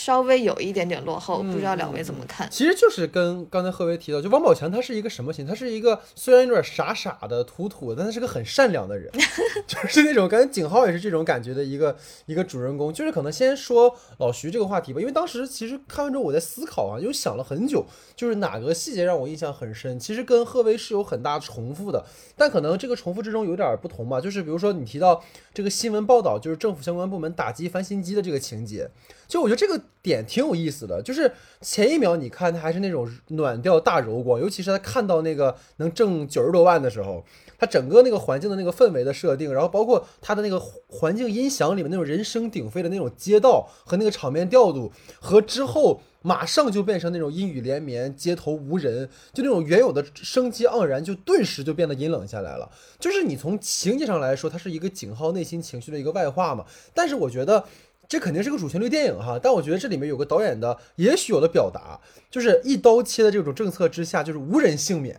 [0.00, 2.48] 稍微有一点点落后，不知道两位怎么看？
[2.50, 5.46] 其实就是跟刚才贺威提到，就王宝强他是一个什么型？
[5.46, 9.12] 他是一个虽然有点傻傻的、土土的，但他是个很善良的人，
[9.68, 10.50] 就是那种感觉。
[10.50, 12.90] 景浩也是这种感觉的一个一个主人公。
[12.94, 17.84] 就是可能先说老徐这个话题吧，因为当时其实看完之后我在思考啊，又想了很久，
[18.16, 19.98] 就是哪个细节让我印象很深。
[20.00, 22.02] 其实跟贺威是有很大重复的，
[22.36, 24.18] 但可能这个重复之中有点不同吧。
[24.18, 28.88] 就是比如说你提到这个新闻报道，就是政府相关部门打击翻新机的这个情节，
[29.26, 37.24] 就我觉得这个点挺有意思的，就是前一秒你看他还是那种暖调大柔光，尤其是他看到那个能挣九十多万的时候，
[37.58, 52.70] 他整个那个环境的那个氛围的设定，然后包括他的那个环境音响里面那种人声鼎沸的那种街道和那个场面调度，和之后马上就变成那种阴雨连绵、街头无人，就那种原有的生机盎然，就顿时就变得阴冷下来了。
[52.98, 57.64] 就是你从情节上来说，它是一个景浩内心情绪的一个外化嘛，但是我觉得。
[58.08, 65.16] 这肯定是个主旋律电影哈，但我觉得这里面有个导演的也许有的表达，就是一刀切的这种政策之下，就是无人幸免。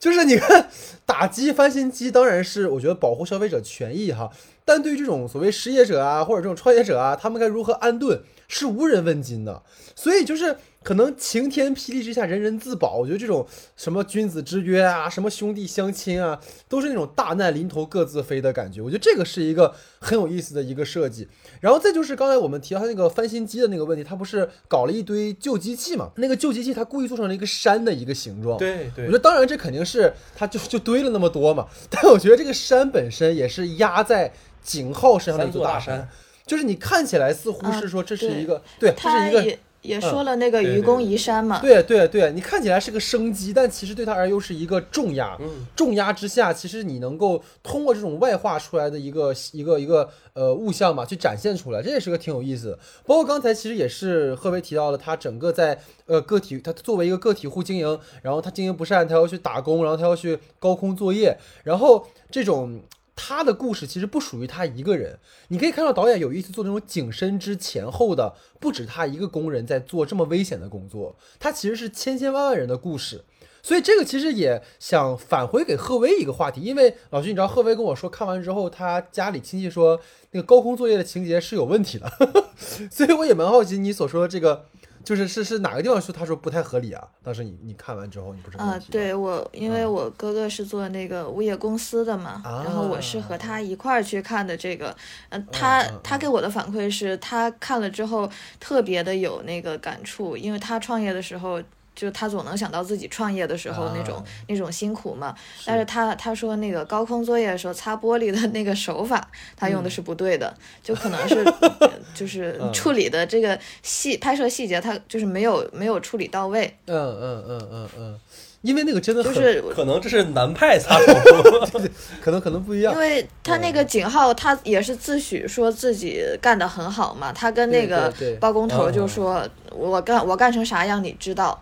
[0.00, 0.68] 就是你看，
[1.06, 4.28] 打击翻新机当然是我觉得保护消费者权益哈，
[4.64, 9.62] 但对于这种所谓失业者啊或者这种创业者啊，他们该如何安顿是无人问津的。
[9.94, 18.82] 所以就是可能晴天霹雳之下人人自保，我觉得这种什么君子之约啊，什么兄弟相亲啊，都是那种大难临头各自飞的感觉。
[18.82, 21.26] 我觉得这个是一个很有意思的一个设计。
[21.60, 26.10] 然后再就是刚才我们提到他那个翻新机的那个问题，他不是搞了一堆旧机器嘛？
[26.16, 28.58] 那个旧机器他故意做成了一个山的一个形状。
[28.58, 34.32] 对对我觉得当然这肯定是他就就堆了那么多嘛，但我觉得这个山本身也是压在
[34.62, 36.08] 景浩身上的一座大山，
[36.46, 45.36] 就是你看起来似乎是说这是一个、对，这他是一个也也说了那个愚公移山嘛，对对对，你看起来是个生机，但其实对他而言又是一个重压。
[45.40, 52.78] 嗯重压之下，其实你能够通过这种外化出来的一个一个一个呃物象嘛，去展现出来，这也是个挺有意思的。
[53.04, 62.80] 包括刚才其实也是贺威提到了，他整个在呃个体，他作为一个个体户经营，然后他经营不善，他要去打工，然后他要去高空作业，然后这种。
[63.16, 73.24] 他的故事其实不属于他一个人，你可以看到导演有意思做那种景深之前后的，不止他一个工人在做这么危险的工作，他其实是千千万万人的故事。
[73.62, 80.00] 所以这个其实也想返回给贺威一个话题，因为老徐，你知道贺威跟我说看完之后，他家里亲戚说
[80.30, 82.08] 那个高空作业的情节是有问题的，
[82.88, 84.66] 所以我也蛮好奇你所说的这个，
[85.06, 87.06] 就是是是哪个地方说他说不太合理啊？
[87.22, 94.92] 当时你你看完之后，你不是啊，对我，因为我哥哥是做那个物业公司的嘛，然后我是和他一块儿去看的这个，
[95.28, 101.62] 嗯、他他给我的反馈是他看了之后特别的有那个感触，因为他创业的时候。
[101.96, 104.24] 就他总能想到自己创业的时候那种、啊。
[104.48, 110.54] 那种辛苦嘛，但是他他说那个高空作业的时候擦玻璃的那个手法，他用的是不对的，
[110.84, 111.36] 就可能是
[111.80, 112.72] 呃 就是嗯。
[112.76, 118.20] 处理的这个细拍摄细节，他就是没有没有处理到位，嗯嗯嗯嗯嗯，
[118.60, 120.98] 因为那个真的很就是可能这是南派擦
[122.20, 123.26] 可能可能不一样因，为。
[123.42, 131.58] 他那个景浩，他也是自诩说自己干得很好嘛，他跟那个包工头嗯就说：“我干我干成啥样你知道。”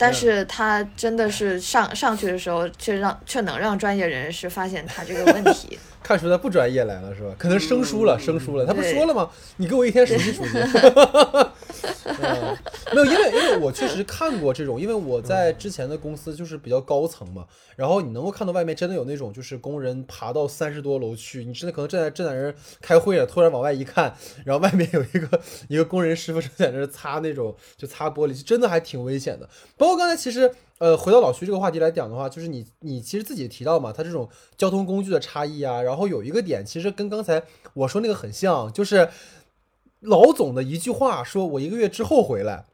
[0.00, 5.78] 但是他真的是上上去的时候，却让却能让专业人士发现他这个问题。
[6.02, 7.34] 看出他不专业来了是吧？
[7.38, 8.66] 可能生疏了，生疏了。
[8.66, 9.30] 他不对说了吗？
[9.56, 10.58] 你给我一天熟悉熟悉。
[12.04, 12.56] 嗯
[12.92, 24.12] 没有，因为因为我确实看过这种，因为我在之前的公司就是比较高层嘛，然后你能够看到外面真的有那种就是工人爬到三十多楼去，你真的可能正在正在那儿开会了，突然往外一看，
[24.44, 29.48] 然后外面有一个一个工人师傅正在那儿擦那种就擦玻璃，就真的还挺危险的。
[29.76, 30.50] 包括刚才其实。
[30.80, 37.42] 呃，回到老徐这个话题来讲的话，就是你你其实自己提到嘛，它这种交通工具的差异啊，然后有一个点其实跟刚才
[37.74, 39.10] 我说那个很像，就是
[40.00, 42.64] 老总的一句话，说我一个月之后回来，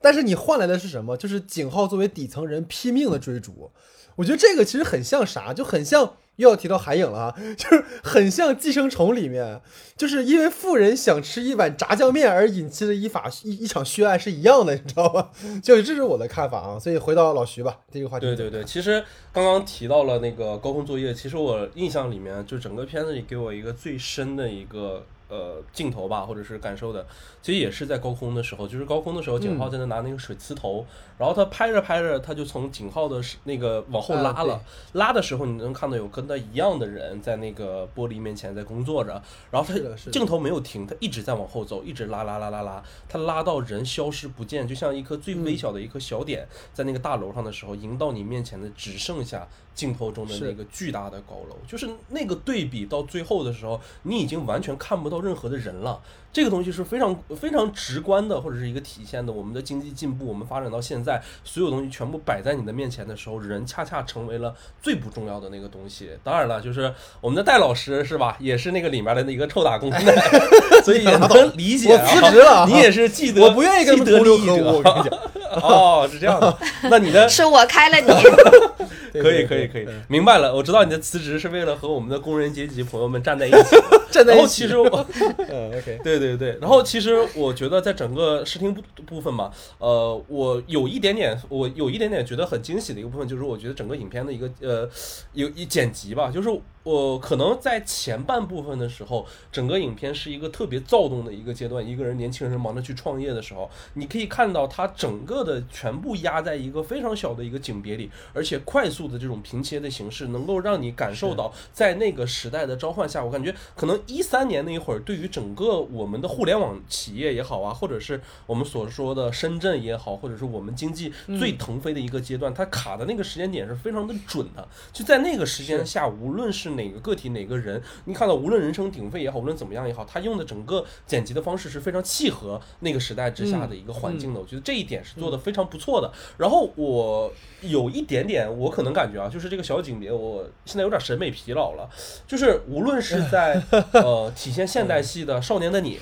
[0.00, 1.16] 但是你换来的是什么？
[1.16, 3.70] 就是景浩作为底层人拼命的追逐，
[4.16, 9.60] 我觉得这个其实很像啥，就很像又要提到海影了啊， 就是很像《寄生虫》里面，
[9.96, 15.30] 就是因为富人想吃一碗炸酱面而引起的一法一一场血案是一样的，你知道吧？
[15.62, 16.78] 就这是我的看法啊。
[16.78, 18.26] 所以回到老徐吧，这个话题。
[18.26, 27.06] 对对对，其实刚刚提到了那个高空作业，其实我印象里面就整个片子里给我一个最深的一个呃镜头吧，或者是感受的，
[27.40, 30.84] 其实也是在高空的时候，就是高空的时候，景浩在那拿那个水磁头，
[31.16, 34.60] 然后他拍着拍着，他就从景浩的那个往后拉啊了，
[34.94, 39.22] 拉的时候你能看到有跟他一样的人在那个玻璃面前在工作着，
[39.52, 39.78] 然后他
[40.10, 45.44] 镜头没有停，他一直在往后走，一直拉拉拉拉拉，他拉到人消失不见，就像一颗最嗯。
[45.44, 56.00] 微小的一颗小点，在那个大楼上的时候，迎到你面前的只剩下镜头中的那个巨大的高楼，就是那个对比到最后的时候，你已经完全看不到任何的人了。
[56.34, 66.10] 这个东西是非常非常直观的，或者是一个体现的我们的经济进步，我们发展到现在，所有东西全部摆在你的面前的时候，人恰恰成为了最不重要的那个东西。
[66.24, 70.00] 当然了，就是我们的戴老师是吧， 也是那个里面的一个臭打工的，
[70.82, 72.04] 所以也能理解、我啊。
[72.04, 74.56] 辞职了啊你也是既得，我不愿意跟得利益者。
[74.56, 75.18] 流合污，我跟你讲，
[75.62, 76.58] 哦，是这样的。
[76.90, 80.52] 那你的是我开了你，可以可以可以，明白了。
[80.52, 83.76] 我知道你的辞职是为了和我们的工人阶级朋友们站在一起。
[84.10, 85.06] 站在一起然后其，实我，
[85.50, 94.88] 嗯，OK，对对对对，然后其实我觉得在整个视听部部分嘛，呃，我有一点点，我有一点点觉得很惊喜的一个部分，就是我觉得整个影片的一个呃，
[95.32, 96.48] 有一剪辑吧，就是
[96.82, 124.66] 我可能在前半部分的时候，整个影片是一个特别躁动的一个阶段，一个人年轻人忙着去创业的时候，你可以看到他整个的全部压在一个非常小的一个景别里，而且快速的这种平切的形式，能够让你感受到在那个时代的召唤下，我感觉可能一三年那一会儿，对于整个我们的互联网企业也好啊，或者是我们所说的深圳也好，或者是我们经济最腾飞的一个阶段，它卡的那个时间点是非常的准的。
[124.92, 134.40] 就在那个时间下，无论是哪个个体哪个人，你看到无论人声鼎沸也好，无论怎么样也好，他用的整个剪辑的方式是非常契合那个时代之下的一个环境的。
[134.40, 136.12] 我觉得这一点是做的非常不错的。
[136.38, 141.88] 然后我有一点点，我可能感觉啊，就是这个小景别，我现在有点审美疲劳了。
[142.26, 143.62] 就是无论是在
[143.92, 145.96] 呃体现现代戏的《少年的你》，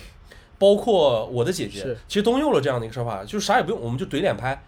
[0.63, 4.63] 包括我的姐姐，其实都用了这样的一个说法，就是啥也不用，我们就怼脸拍。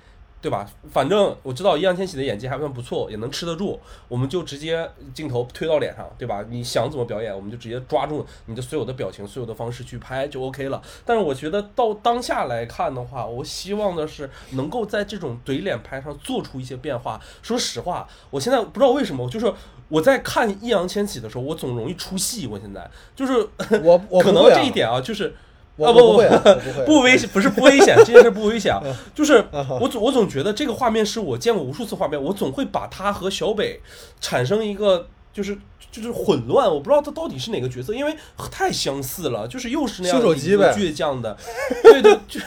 [0.45, 0.68] 对吧？
[0.92, 6.45] 反正我知道易烊千玺的演技还算不错，也能吃得住，我们就直接镜头推到脸上，对吧？
[6.51, 10.82] 你想怎么表演，我们就直接抓住你的所有的表情、所有的方式去拍就 OK 了。
[11.07, 17.18] 但是我觉得到当下来看的话，我希望的是能够在这种怼脸拍上做出一些变化。
[17.40, 19.51] 说实话，我现在不知道为什么，就是
[19.88, 22.47] 我在看易烊千玺的时候，我总容易出戏。
[22.47, 22.86] 我现在
[23.16, 23.32] 就是
[23.82, 25.34] 我我可能这一点啊，就是
[25.77, 29.45] 我啊不不不 不危险，不是不危险，这件事不危险啊， 嗯就是
[29.81, 33.81] 我总我总觉得这个画面是我见过无数次画面，我总会把它和小北
[34.20, 35.59] 产生一个就是
[35.93, 38.16] 就是混乱，我不知道他到底是哪个角色，因为
[38.51, 41.37] 太相似了，就是又是那样一个倔强的，
[41.82, 42.41] 对对，就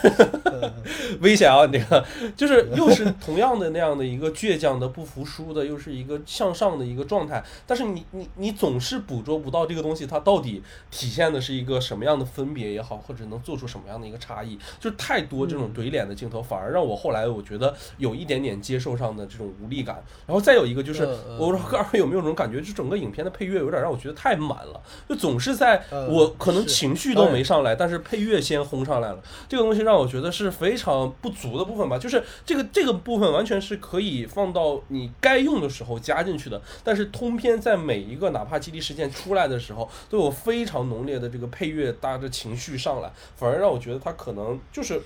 [1.22, 1.64] 危险啊！
[1.66, 2.04] 你这个。
[2.36, 20.02] 就是又是同样的那样的一个倔强的、不服输的，又是一个向上的一个状态，但是你你你总是捕捉不到这个东西它到底体现的是一个什么样的分别也好，或者能做出什么样的一个差异，就是太多这种怼脸的镜头，反而让我后来我觉得有一点点接受上的这种无力感。
[20.26, 21.38] 然后再有一个就是，嗯嗯。
[21.38, 31.98] 我不知道二位有没有这种感觉，就整个影片的配乐有点让我觉得太满了，就总是在嗯我可能情绪都没上来，但是配乐先轰上来了，这个东西让我觉得是非常不足的部分吧。
[31.98, 45.02] 就是这个这个部分完全是可以放到你该用的时候加进去的，但是通篇在每一个哪怕基地事件出来的时候，都有非常浓烈的这个配乐搭着情绪上来，反而让我觉得它可能就是，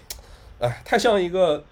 [0.58, 1.64] 哎，太像一个。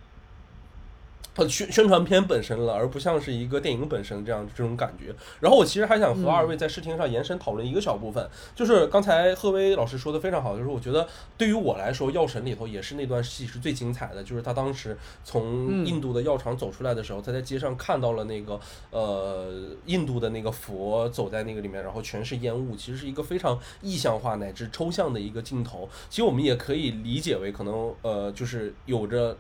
[1.37, 5.15] 呃，宣宣传片本身了，而不像是一个电影本身这样这种感觉。
[5.41, 11.09] 然后我其实还想和二位在视听上延伸讨论一个小部分，就是刚才贺威老师说的非常好，就是我觉得
[11.39, 18.61] 对于我来说，《药神》里头也是那段戏是最精彩的，就是他当时从嗯印度的药厂走出来的时候，他在街上看到了那个
[18.91, 19.51] 呃
[19.87, 25.89] 印度的那个佛走在那个里面，然后全是烟雾，其实是一个非常意象化乃至抽象的一个镜头。
[26.11, 29.39] 其实我们也可以理解为可能呃就是有着。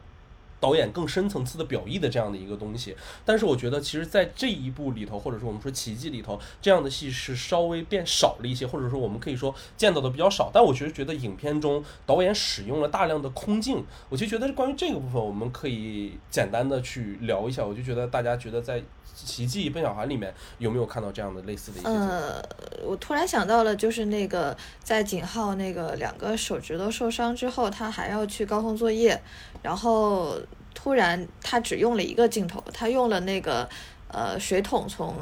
[0.60, 2.94] 导演更深层次的表意的这样的一个东西，
[3.24, 10.50] 但是我觉得其实，在这一部里头，或者说我们说奇迹里头，这样的戏是稍微变少了一些，或者说我们可以说见到的比较少。
[10.52, 17.64] 但我其实觉得影片中导演使用了大量的空镜，我就觉得关于这个部分，我们可以简单的去聊一下。
[17.64, 18.78] 我就觉得大家觉得在
[19.14, 21.88] 《奇迹笨小孩》里面有没有看到这样的类似的一些？
[21.88, 22.42] 呃，
[22.84, 29.20] 我突然想到了，就是那个在景浩那个两个手指头受伤之后，他还要去高空作业，
[29.62, 30.38] 然后
[30.74, 33.68] 突然他只用了一个镜头，他用了那个
[34.08, 35.14] 呃水桶从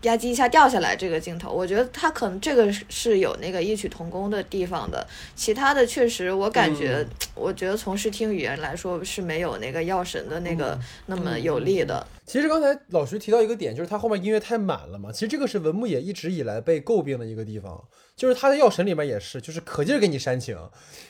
[0.00, 12.06] 吧唧一下掉下来这个镜头，我觉得他可能这个是是有那个异曲同工的地方的，其他的确实我感觉，嗯 我觉得从视听语言来说是没有那个药神的那个嗯那么有力的。
[12.26, 15.10] 其实刚才老徐提到一个点，就是他后面音乐太满了嘛。
[15.10, 17.82] 其实这个是文牧野一直以来被诟病的一个地方，
[18.18, 20.58] 就是他在药神里面也是，就是可劲儿给你煽情，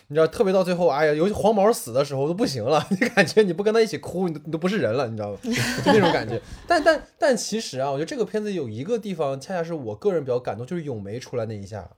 [0.09, 5.39] 你知道，特别到最后，哎呀，尤其黄毛死的时候都不行了， 你感觉你不跟他一起哭，你都你都不是人了，你知道吗？
[5.83, 6.39] 就那种感觉。
[6.67, 11.91] 但但但其实啊，我觉得这个片子有一个地方，恰恰是我个人比较感动，就是咏梅出来那一下。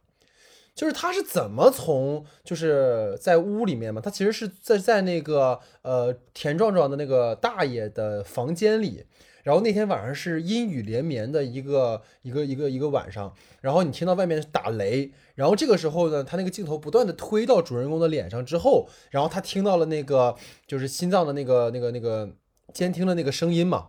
[0.73, 9.05] 就是他是怎么从就是在屋里面嘛，他其实是在在那个呃田壮壮的那个大爷的房间里，
[9.43, 20.37] 然后那天晚上是阴雨连绵的一个一个一个一个晚上，然后你听到外面打雷，然后这个时候呢，他那个镜头不断的推到主人公的脸上之后，然后他听到了那个
[20.67, 22.31] 就是心脏的那个那个那个
[22.73, 23.89] 监听的那个声音嘛。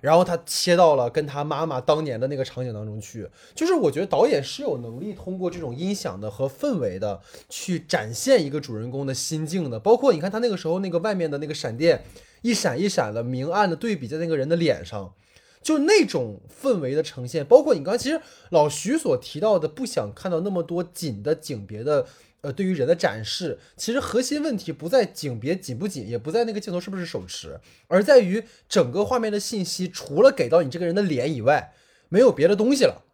[0.00, 12.02] 然后他切到了跟他妈妈当年的那个场景当中去，就是我觉得导演是有能力通过这种音响的和氛围的去展现一个主人公的心境的，包括你看他那个时候那个外面的那个闪电
[12.42, 15.14] 一闪一闪的明暗的对比在那个人的脸上，
[15.62, 18.20] 就那种氛围的呈现，包括你刚其实
[18.50, 22.06] 老徐所提到的不想看到那么多紧的景别的。
[22.42, 31.72] 呃，对于人的展示，其实核心问题不在景别紧不紧，也不在那个镜头是不是手持，而在于整个画面的信息，除了给到你这个人的脸以外，
[32.08, 33.04] 没有别的东西了。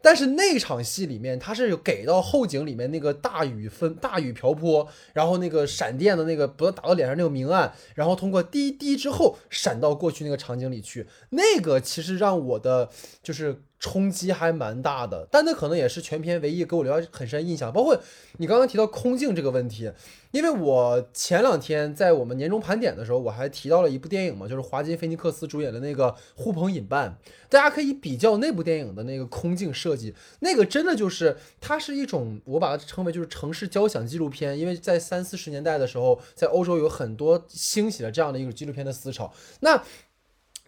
[0.00, 12.90] 但是那场戏里面，他是有给到后景里面那个大雨分大雨瓢泼，然后那个闪电的那个不要打到脸上那个明暗，然后通过滴滴之后闪到过去那个场景里去，那个其实让我的
[13.22, 13.62] 就是。
[13.78, 17.72] 冲击还蛮大的，但那可能也是全片唯一给我留下很深印象。
[17.72, 18.00] 包括
[18.38, 19.92] 你刚刚提到空镜这个问题，
[20.30, 27.18] 因为我前两天在我们年终盘点的时候，我还提到了一部电影嘛，就是华金菲尼克斯主演的那个《呼朋引伴》，
[27.50, 39.82] 大家可以比较那部电影的那个空镜设计，那个真的就是它是一种我把它称为就是城市交响纪录片，因为在三四十年代的时候，在欧洲有很多兴起了这样的一种纪录片的思潮，那。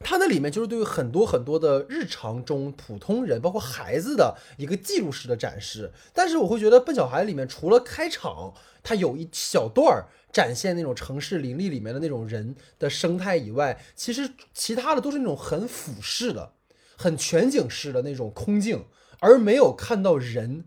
[0.01, 5.92] 它那里面就是对于很多很多的日常中普通人，包括孩子的一个记录式的展示。
[6.12, 16.53] 但是我会觉得《笨小孩》里面除了开场，它有一小段儿展现那种城市林立里面的那种人的生态以外，其实其他的都是那种很俯视的、
[16.96, 18.84] 很全景式的那种空镜，
[19.18, 20.64] 而没有看到人。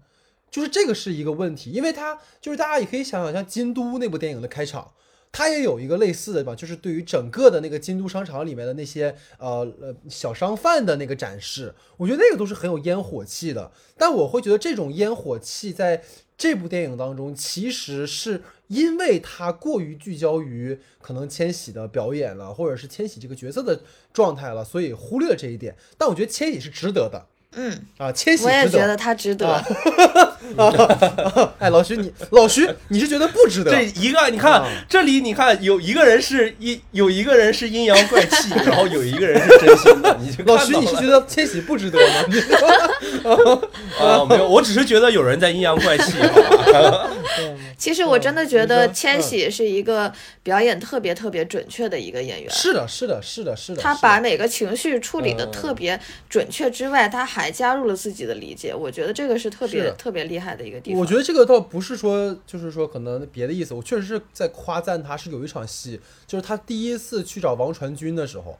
[0.49, 4.91] 就是这个是一个问题，因为它就是大家也可以想想，像《京都》那部电影的开场。
[5.31, 13.71] 它也有一个类似的吧，就是对于整个的那个京都商场里面的那些呃呃小商贩的那个展示，我觉得那个都是很有烟火气的。
[13.97, 16.03] 但我会觉得这种烟火气在
[16.37, 25.75] 这部电影当中，其实是因为它过于聚焦于可能千玺的表演了，或者是千玺这个角色的状态了，所以忽略了这一点。
[25.97, 27.27] 但我觉得千玺是值得的。
[27.57, 29.61] 嗯啊，千玺我也觉得他值得。
[31.59, 33.71] 哎，老徐你老徐你是觉得不值得？
[33.71, 40.17] 这一个你看这里你看有一个人是阴有一个人是阴阳怪气，然后有一个人是真心的。
[40.21, 42.25] 你老徐你是觉得千玺不值得吗？
[43.99, 46.13] 啊，没有，我只是觉得有人在阴阳怪气。
[47.77, 50.11] 其实我真的觉得千玺是一个
[50.43, 52.51] 表演特别特别准确的一个演员。
[52.51, 53.81] 是的，是的，是的，是的。
[53.81, 55.99] 他把每个情绪处理的特别
[56.29, 57.40] 准确之外，他还。
[57.41, 60.99] 还加入了自己的理解，我觉得这个是特别特别厉害的一个地方。
[60.99, 65.17] 我觉得这个倒不是说，就是说可能别的意思，我确实是在夸赞他。
[65.21, 68.57] 是有一场戏，就是他第一次去找王传君的时候。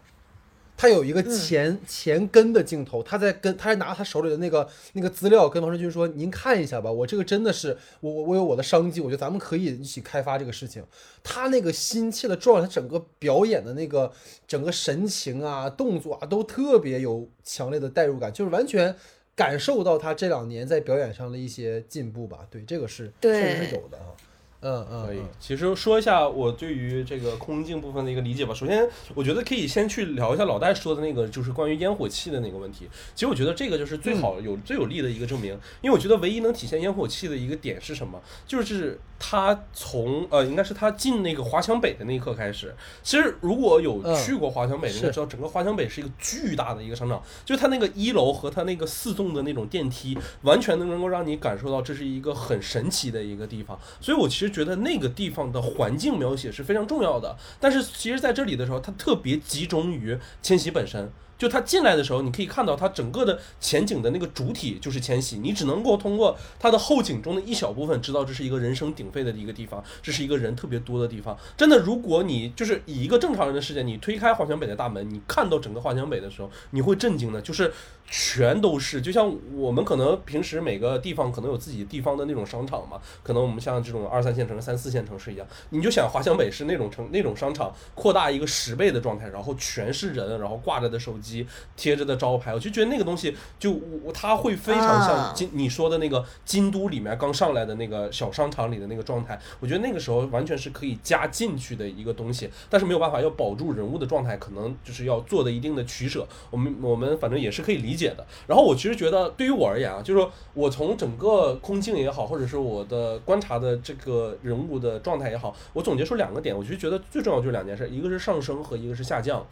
[0.82, 10.84] 他有一个前前跟的镜头，他在跟，他还拿他手里的那个那个资料跟王传君说：“您看一下吧，我这个真的是我我我有我的商机，我觉得咱们可以一起开发这个事情。”
[11.23, 14.11] 他那个心切的状态，他整个表演的那个
[14.47, 18.95] 整个神情啊、动作啊，都特别有强烈的代入感，就是完全
[19.36, 22.47] 感受到他这两年在表演上的一些进步吧。
[22.49, 24.17] 对，这个是确实是有的啊。
[24.62, 25.20] 嗯嗯，可以。
[25.39, 28.53] 其实说一下我对于这个空镜部分的一个理解吧。
[28.53, 32.88] 首先，我觉得可以先去聊一下老戴说的那个，就是关于烟火气的那个问题。
[33.16, 42.72] 其实我觉得这个就是最好有最有力的一个证明，因为我觉得唯一能体现烟火气的一个点是什么，就是他从呃，应该是他进那个华强北的那一刻开始。
[43.01, 53.80] 其实如果有去过华强北的，应该知道整个华强北是一个巨大的一个商场，就是它那个一楼和它那个四栋的那种电梯，完全都能够让你感受到这是一个很神奇的一个地方。
[53.99, 54.50] 所以我其实。
[54.51, 61.11] 觉得那个地方的环境描写是非常重要的，但是其实在这里的时候，它特别集中于千玺本身。
[61.41, 71.35] 就他进来的时候，你可以看到他整个的前景的那个主体就是千玺，你只能够通过他的后景中的一小部分知道这是一个人声鼎沸的一个地方，这是一个人特别多的地方。
[71.57, 77.73] 真的，如果你就是以一个正常人的视角，你推开华强北的大门，你看到整个华强北的时候，你会震惊的，就是
[78.07, 91.30] 全都是，就像我们可能平时每个地方可能有自己地方的那种商场嘛，可能我们像这种二三线城市、三四线城市一样，你就想华强北是那种城那种商场扩大一个十倍的状态，然后全是人，然后挂着的手机。
[91.32, 108.25] 机贴着的招牌，我就觉得那个东西就我它会非常像啊京你说的那个京都里面刚上来的那个小商场里的那个状态，我觉得那个时候完全是可以加进去的一个东西，但是没有办法要保住人物的状态，可能就是要做的一定的取舍，我们我们反正也是可以理解的。
[108.47, 119.45] 然后我其实觉得对于我而言啊，就是说我从整个空镜也好，或者是我的观察的这个人物的状态也好，我总结出两个点，我就觉得最重要就是两件事，一个是上升和一个是下降。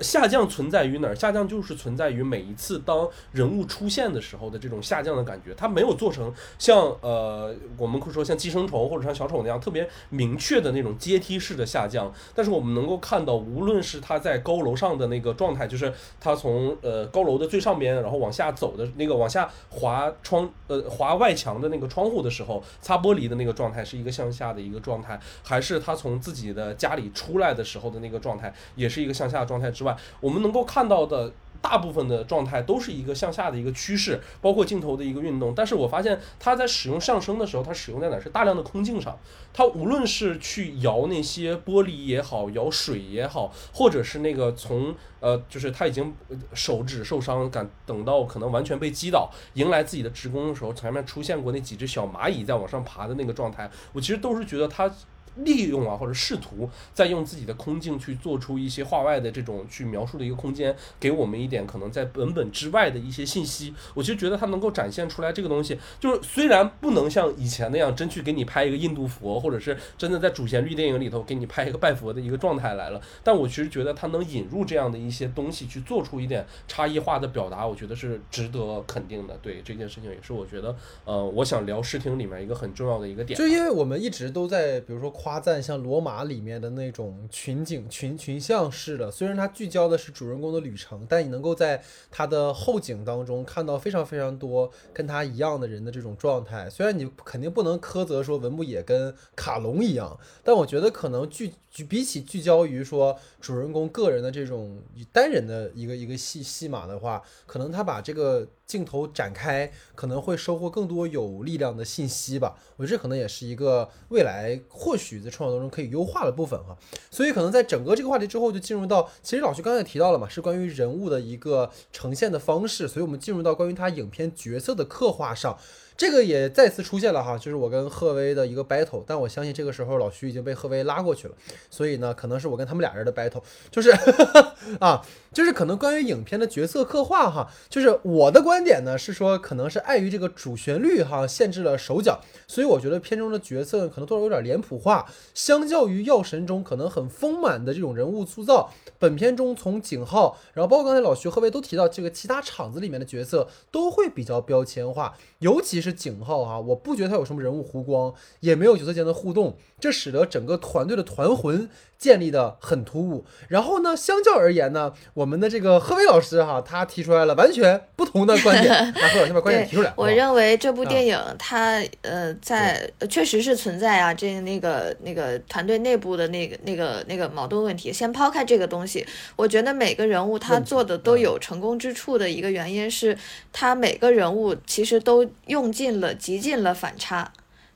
[0.00, 1.14] 下降存在于哪儿？
[1.14, 31.32] 下降就是存在于每一次当人物出现的时候的这种下降的感觉，它没有做成像呃我们会说像寄生虫或者像小丑那样特别明确的那种阶梯式的下降，但是我们能够看到，无论是他在高楼上的那个状态，就是他从呃高楼的最上边，然后往下走的那个往下滑窗呃滑外墙的那个窗户的时候，擦玻璃的那个状态是一个向下的一个状态，还是他从自己的家里出来的时候的那个状态，也是一个向下的状态之外，我们能够看到的。
[31.62, 35.52] 大部分的状态都是一个向下的一个趋势，包括镜头的一个运动。
[35.54, 38.18] 但是我发现它在使用上升的时候，它使用在哪？
[38.18, 39.14] 是大量的空镜上。
[39.52, 46.14] 它无论是去摇那些玻璃也好，摇水也好，或者是那个从呃，就是他已经
[46.54, 54.90] 手指受伤，感等到可能完全被击倒，迎来自己的职工的时候，前面出现过那几只小蚂蚁在往上爬的那个状态，我其实都是觉得他。
[55.36, 63.74] 利用啊，或者试图再用自己的空镜去做出一些画外的这种去描述的一个空间，给我们一点可能在本本之外的一些信息。
[63.94, 79.36] 我其实觉得它能够展现出来这个东西，就是虽然不能像以前那样真去给你拍一个印度佛，或者是真的在主旋律电影里头给你拍一个拜佛的一个状态来了，但我其实觉得它能引入这样的一些东西去做出一点差异化的表达，我觉得是值得肯定的。
[79.42, 83.38] 对这件事情也是我觉得，呃，我想聊视听里面一个很重要的一个点。
[83.38, 96.70] 就因为我们一直都在，比如说夸赞像罗马里面的那种群景群群像式的，虽然它聚焦的是主人公的旅程，但你能够在它的后景当中看到非常非常多跟他一样的人的这种状态。
[96.70, 112.56] 虽然你肯定不能苛责说文牧野跟卡隆一样，但我觉得可能聚聚比起聚焦于说主人公个人的这种单人的一个一个戏戏码的话，可能他把这个镜头展开，可能会收获更多有力量的信息吧。
[112.76, 116.78] 我觉得这可能也是一个未来或许在创作当中可以优化的部分哈。
[117.10, 125.58] 所以可能在整个这个话题之后，就进入到其实老徐刚才也提到了嘛，是关于人物的一个呈现的方式，所以我们进入到关于他影片角色的刻画上。
[126.00, 131.34] 这个也再次出现了哈，就是我跟贺威的一个 battle，但我相信这个时候老徐已经被贺威拉过去了，
[131.68, 133.90] 所以呢，可能是我跟他们俩人的 battle，就是
[134.80, 161.68] 啊，就是可能关于影片的角色刻画哈，就是我的观点呢是说，可能是碍于这个主旋律哈限制了手脚，所以我觉得片中的角色可能多少有点脸谱化，相较于《药神》中可能很丰满的这种人物塑造，本片中从景浩，然后包括刚才老徐、贺威都提到，这个其他场子里面的角色都会比较标签化，尤其是景浩哈，我不觉得他有什么人物弧光，也没有角色间的互动，这使得整个团队的团魂
[162.00, 163.24] 建立的很突兀。
[163.48, 169.92] 然后呢，相较而言呢，我们的这个贺薇老师哈，他提出来了完全不同的观点， 那贺老师把观点提出来。
[169.96, 177.92] 我认为这部电影它呃在呃确实是存在啊，这那个那个团队内部的那个那个那个矛盾问题。
[177.92, 183.18] 先抛开这个东西，我觉得每个人物他做的都嗯有成功之处的一个原因是，
[183.52, 187.30] 他每个人物其实都用尽了极尽了反差。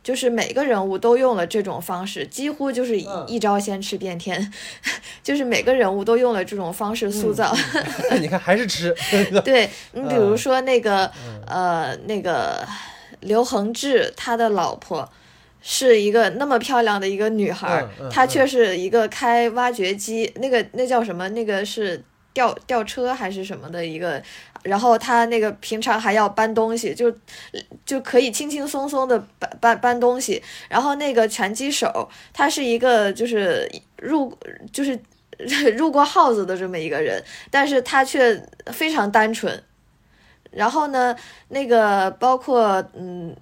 [0.05, 4.53] 就是每个人物都用了这种方式，几乎就是一嗯一招先吃遍天，
[5.25, 7.53] 就是每个人物都用了这种方式塑造。
[8.21, 8.95] 你看还是吃，
[9.43, 11.11] 对你比如嗯说那个、
[11.47, 12.65] 呃那个
[13.21, 15.09] 刘恒志，他的老婆
[15.63, 21.27] 是一个那么漂亮的一个女孩她却是一个开挖掘机，那个那叫什么？
[21.31, 22.05] 那个是
[22.35, 24.23] 吊吊车还是什么的一个？
[24.65, 27.15] 然后他那个平常还要搬东西，就
[27.85, 30.43] 就可以轻轻松松的搬搬搬东西。
[30.69, 34.37] 然后那个拳击手，他是一个就是入
[34.73, 34.99] 就是
[35.77, 39.63] 入过号子的这么一个人，但是他却非常单纯。
[40.51, 41.15] 然后呢，
[41.49, 43.37] 那个包括嗯，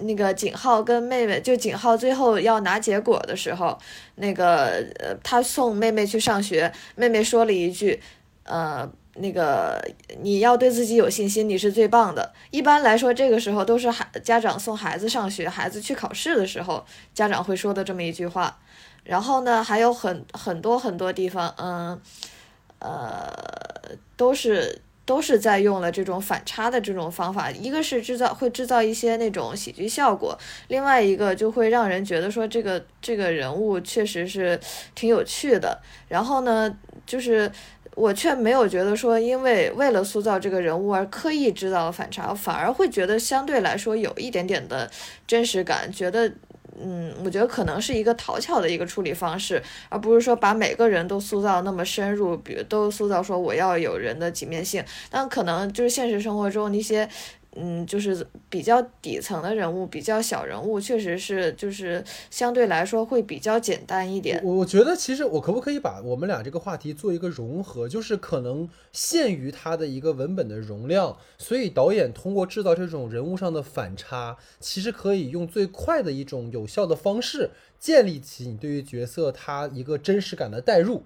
[0.00, 3.78] 那个景浩跟妹妹，就景浩最后要拿结果的时候，
[4.16, 8.00] 那个呃，他送妹妹去上学，妹妹说了一句，
[8.44, 8.90] 呃。
[9.16, 9.80] 那个
[10.22, 12.34] 你要对自己有信心，你是最棒的。
[12.50, 16.84] 一般来说，这个时候都是孩家长送孩子上学、孩子去考试的时候，
[17.14, 18.58] 家长会说的这么一句话。
[19.04, 22.00] 然后呢，还有很很多很多地方，嗯，
[22.80, 23.32] 呃，
[24.16, 30.36] 都是都是在用了这种反差的这种方法，一个是制造会制造一些那种喜剧效果，
[30.66, 34.58] 另外一个就会让人觉得说这个这个人物确实是
[34.96, 35.80] 挺有趣的。
[36.08, 36.76] 然后呢，
[37.06, 37.50] 就是
[37.94, 44.90] 我却没有觉得说，因为为了塑造这个人物而刻意制造反差，反而会觉得相对来说有一点点的
[45.26, 46.32] 真实感，觉得。
[46.76, 57.08] 嗯，我觉得可能是一个讨巧的一个处理方式，而不是说把每个人都塑造那么深入，比如都塑造说我要有人的几面性，但可能就是现实生活中那些。
[57.56, 64.40] 嗯，就是比较底层的人物，比较小人物，确实是就是相对来说会比较简单一点。
[64.42, 81.04] 我我觉得其实我可不可以把我们俩这个话题做一个融合，就是可能限于它的一个文本的容量，所以导演通过制造这种人物上的反差，其实可以用最快的一种有效的方式建立起你对于角色他一个真实感的代入。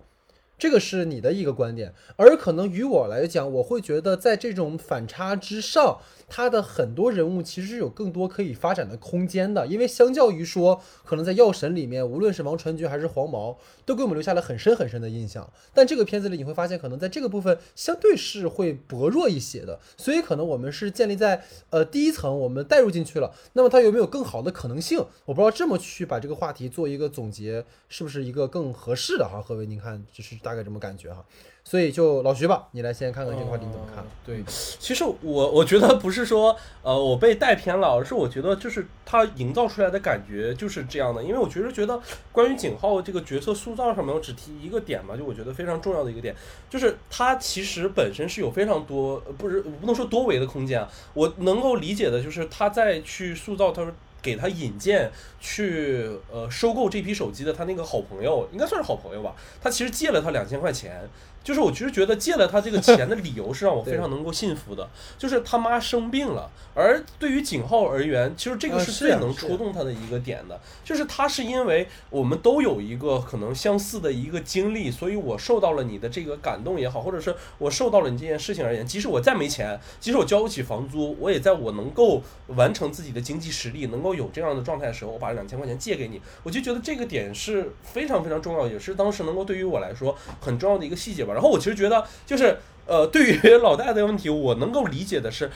[0.59, 6.01] 这个是你的一个观点，而可能于我来讲，我会觉得在这种反差之上。
[6.29, 15.51] 他的很多人物其实是有更多可以发展的空间的，因为相较于说，可能在药神里面，无论是王传君还是黄毛，都给我们留下了很深很深的印象。
[15.73, 23.35] 但这个片子里你会发现，可能在这个部分相对是会薄弱一些的，所以可能我们是建立在呃第一层，我们带入进去了。
[23.55, 24.99] 那么它有没有更好的可能性？
[25.25, 29.41] 我不知道这么去把这个话题做一个总结，是不是一个更合适的哈？
[29.41, 31.25] 何为您看，就是大概这么感觉哈。
[31.69, 34.03] 所以就老徐吧，你来先看看这个话题怎么看？
[34.25, 41.23] 对，其实我我觉得不是说呃我被带偏了，而是我觉得就是他营造出来的感觉就是这样的。
[41.23, 42.01] 因为我确实觉得
[42.33, 46.35] 关于景浩这个角色塑造上面，我只提一个点嘛，就我觉得非常重要的一个点，
[46.71, 50.89] 就是他其实本身是有非常多不是我不能说多维的空间啊。
[51.13, 53.87] 我能够理解的就是他在去塑造他
[54.23, 59.37] 给他引荐去呃收购这批手机的他那个好朋友，应该算是好朋友吧。
[59.61, 61.07] 他其实借了他两千块钱。
[61.43, 95.51] 就是我其实觉得借了他这个钱的理由是让我非常能够信服的，就是他妈生病了，而对于景浩而言，其实这个是最能触动他的一个点的，就是他是因为我们都有一个可能相似的一个经历，所以我受到了你的这个感动也好，或者是我受到了你这件事情而言，即使我再没钱，即使我交不起房租，我也在我能够完成自己的经济实力，能够有这样的状态的时候，我把两千块钱借给你，我就觉得这个点是非常非常重要，也是当时能够对于我来说很重要的一个细节然后我其实觉得，就是呃，对于 老戴的问题，我能够理解的是，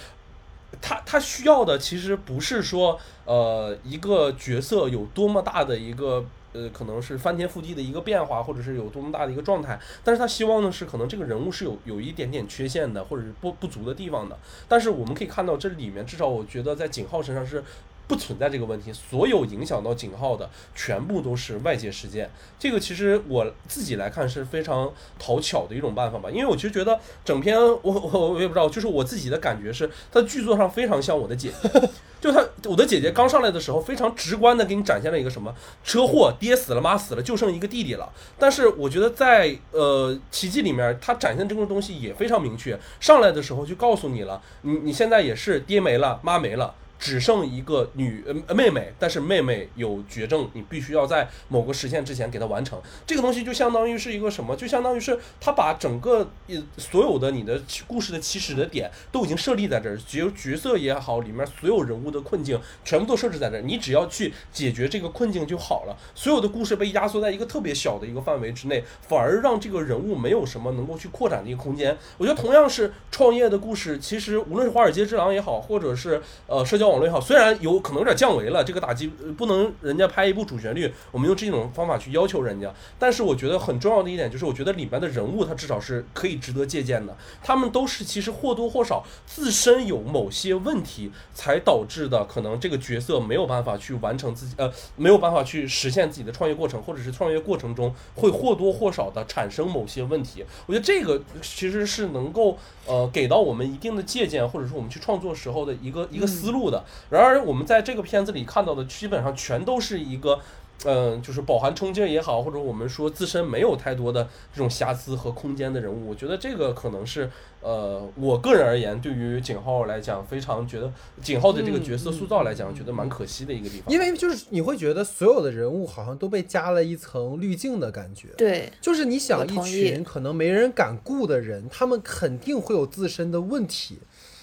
[0.80, 14.38] 他他需要的其实不是说呃一个角色有多么大的一个呃可能是翻天覆地的一个变化，或者是有多么大的一个状态，但是他希望的是可能这个人物是有有一点点缺陷的，或者是不不足的地方的。
[14.68, 17.62] 但是我们可以看到这里面，至少我觉得在景浩身上是。
[18.09, 22.30] 不存在这个问题，所有影响到井号的全部都是外界事件。
[22.59, 31.70] 这个其实我自己来看是非常讨巧的一种办法吧，因为我其实觉得整篇我 我我也不知道，就是我自己的感觉是，他剧作上非常像我的姐姐，
[32.20, 38.12] 就他我的姐姐刚上来的时候非常直观的给你展现了一个什么车祸，爹死了，妈死了，就剩一个弟弟了。
[38.38, 46.74] 但是我觉得在呃奇迹里面，他展现这个东西也非常明确，上来的时候就告诉你了，你你现在也是爹没了，妈没了。
[47.03, 52.80] 只剩一个女呃妹妹，但是妹妹有绝症，你必须要在某个时限之前给她完成。
[53.05, 54.55] 这个东西就相当于是一个什么？
[54.55, 65.96] 就相当于是他把整个呃所有的你的故事的起始的点都已经设立在这儿，角角色也好，里面所有人物的困境全部都设置在这儿，你只要去解决这个困境就好了。
[66.14, 71.98] 所有的故事被压缩在一个特别小的一个范围之内，反而让这个人物没有什么能够去扩展的一个空间。
[72.16, 76.91] 我觉得同样是创业的故事，其实无论是华尔街之狼也好，或者是呃社交。
[76.93, 82.72] 网络也好，虽然有可能有点降维了，这个打击不能人家拍一部主旋律，我们用这种方法去要求人家。
[82.99, 87.16] 但是我觉得很重要的一点就是，我觉得里面的人物他至少是可以值得借鉴的。
[87.43, 100.45] 他们都是其实或多或少自身有某些问题，才导致的可能这个角色没有办法去完成自己，呃，没有办法去实现自己的创业过程，或者是创业过程中会或多或少的产生某些问题。
[100.66, 106.82] 我觉得这个其实是能够呃给到我们一定的借鉴，或者说我们去创作时候的一个一个思路的。
[107.11, 110.39] 然而，我们在这个片子里看到的，基本上全都是一个，
[110.85, 116.09] 嗯，就是饱含冲劲也好，或者我们说自身没有太多的这种瑕疵和空间的人物。
[116.09, 117.30] 我觉得这个可能是，
[117.61, 123.93] 呃，我个人而言，对于景浩来讲，非常觉得景浩的这个角色塑造来讲，觉得蛮可惜的一个地方。
[123.93, 128.28] 因为就是你会觉得所有的人物好像都被加了一层滤镜的感觉。
[128.37, 134.01] 对，就是你想一群可能没人敢顾的人，他们肯定会有自身的问题。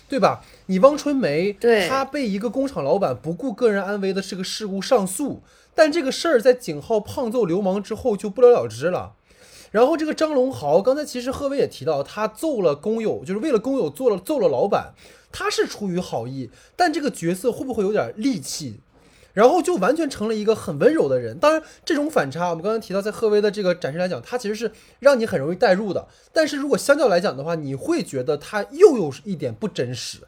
[0.10, 0.43] 对吧？
[0.66, 1.53] 你汪春梅，
[1.88, 5.43] 她被一个工厂老板不顾个人安危的这个事故上诉，
[5.76, 9.14] 但这个事儿在景浩胖揍流氓之后就不了了之了。
[9.72, 14.93] 然后这个张龙豪，刚才其实贺威也提到，他揍了工友，就是为了工友做了揍了老板，
[15.32, 18.80] 他是出于好意，但这个角色会不会有点戾气？
[19.34, 21.38] 然后就完全成了一个很温柔的人。
[21.38, 26.07] 当然，这种反差我们刚才提到，在贺薇的这个展示来讲，他其实是让你很容易代入的。
[26.34, 30.19] 但是如果相较来讲的话，你会觉得他又有一点不真实，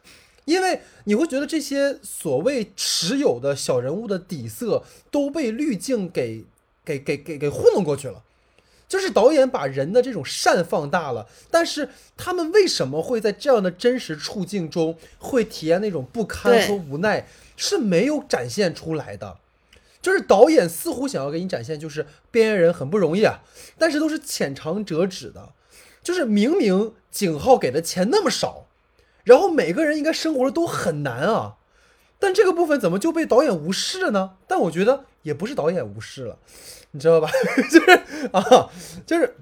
[0.44, 6.44] 因为你会觉得这些所谓持有的小人物的底色都被滤镜给
[6.84, 8.22] 给给给给糊弄过去了。
[8.88, 17.26] 就是导演把人的这种善放大了，但是他们为什么会在这样的真实处境中会体验那种不堪和无奈，
[17.64, 19.38] 是没有展现出来的。
[20.00, 23.42] 就是导演似乎想要给你展现，就是边缘人很不容易啊，
[23.78, 25.50] 但是都是浅尝辄止的。
[26.02, 28.66] 就是明明景浩给的钱那么少，
[29.22, 31.54] 然后每个人应该生活的都很难啊，
[32.18, 34.32] 但这个部分怎么就被导演无视了呢？
[34.48, 36.38] 但我觉得也不是导演无视了。
[36.90, 37.30] 你知道吧？
[37.70, 37.90] 就是
[38.32, 38.70] 啊，
[39.06, 39.36] 就是，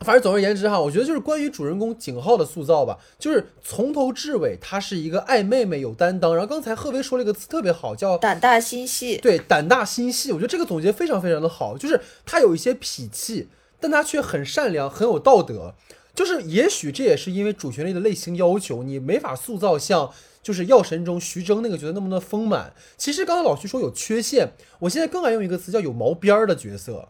[0.00, 6.34] 反正总而言之哈，我觉得就是关于主人公景浩的塑造吧，就是从头至尾他是一个爱妹妹、有担当。
[6.34, 9.16] 然后刚才贺薇说了一个词特别好，叫胆大心细。
[9.16, 11.78] 对，胆大心细，我觉得这个总结非常非常的好。
[11.78, 13.48] 就是他有一些痞气，
[13.80, 15.74] 但他却很善良，很有道德。
[16.14, 20.12] 就是也许这也是因为主旋律的类型要求，你没法塑造像。
[20.42, 27.08] 就是药神中徐峥那个角色那么的丰满，其实刚才老徐说有缺陷，我现在更爱用一个词叫有毛边儿的角色，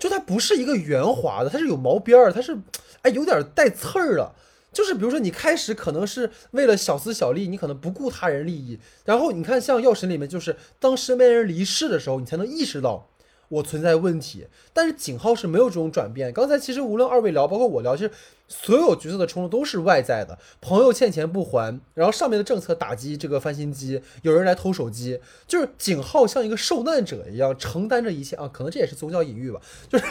[0.00, 2.58] 就它不是一个圆滑的，它是有毛边儿，它是，
[3.02, 4.32] 哎，有点带刺儿的。
[4.72, 13.09] 就是比如说你开始可能是为了小私小利，你可能不顾他人利益，然后你看像药神里面，就是当身边人离世的时候，你才能意识到。
[13.50, 16.32] 我存在问题，但是景浩是没有这种转变。
[16.32, 18.10] 刚才其实无论二位聊，包括我聊，其实
[18.46, 30.04] 所有角色的冲突都是外在的，朋友欠钱不还，然后上面的政策打击这个翻新机，有人来偷手机，就是景浩像一个受难者一样承担着一切啊，可能这也是宗教隐喻吧，就是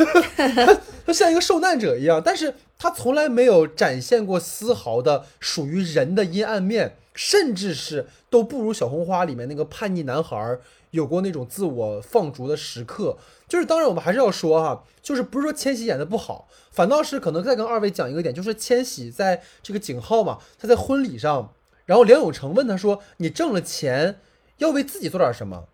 [1.08, 10.60] 他像一个受难者一样，但是他从来没有展现过丝毫的属于人的阴暗面，甚至是都不如小红花里面那个叛逆男孩。
[10.92, 13.18] 有过那种自我放逐的时刻，
[13.48, 21.54] 就是当然我们还是要说哈，就是不是说千玺演的不好，反倒是可能再跟二位讲一个点，就是千玺在这个景浩嘛，他在婚礼上，
[21.86, 24.20] 然后梁永成问他说：“你挣了钱
[24.58, 25.66] 要为自己做点什么？”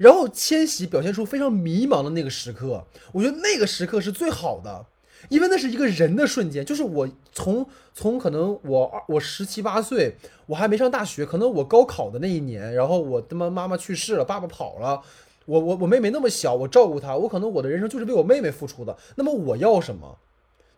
[0.00, 4.86] 然后千玺表现出非常迷茫的那个时刻，我觉得那个时刻是最好的。
[5.28, 15.02] 因为那是一个人的瞬间，就是我从从可能我我十七八岁，我还没上大学，可能我高考的那一年，然后我他妈妈妈去世了，爸爸跑了，
[15.46, 18.96] 我我我妹妹那么小，我照顾她，我可能我的人生就是为我妹妹付出的。
[19.16, 20.18] 那么我要什么？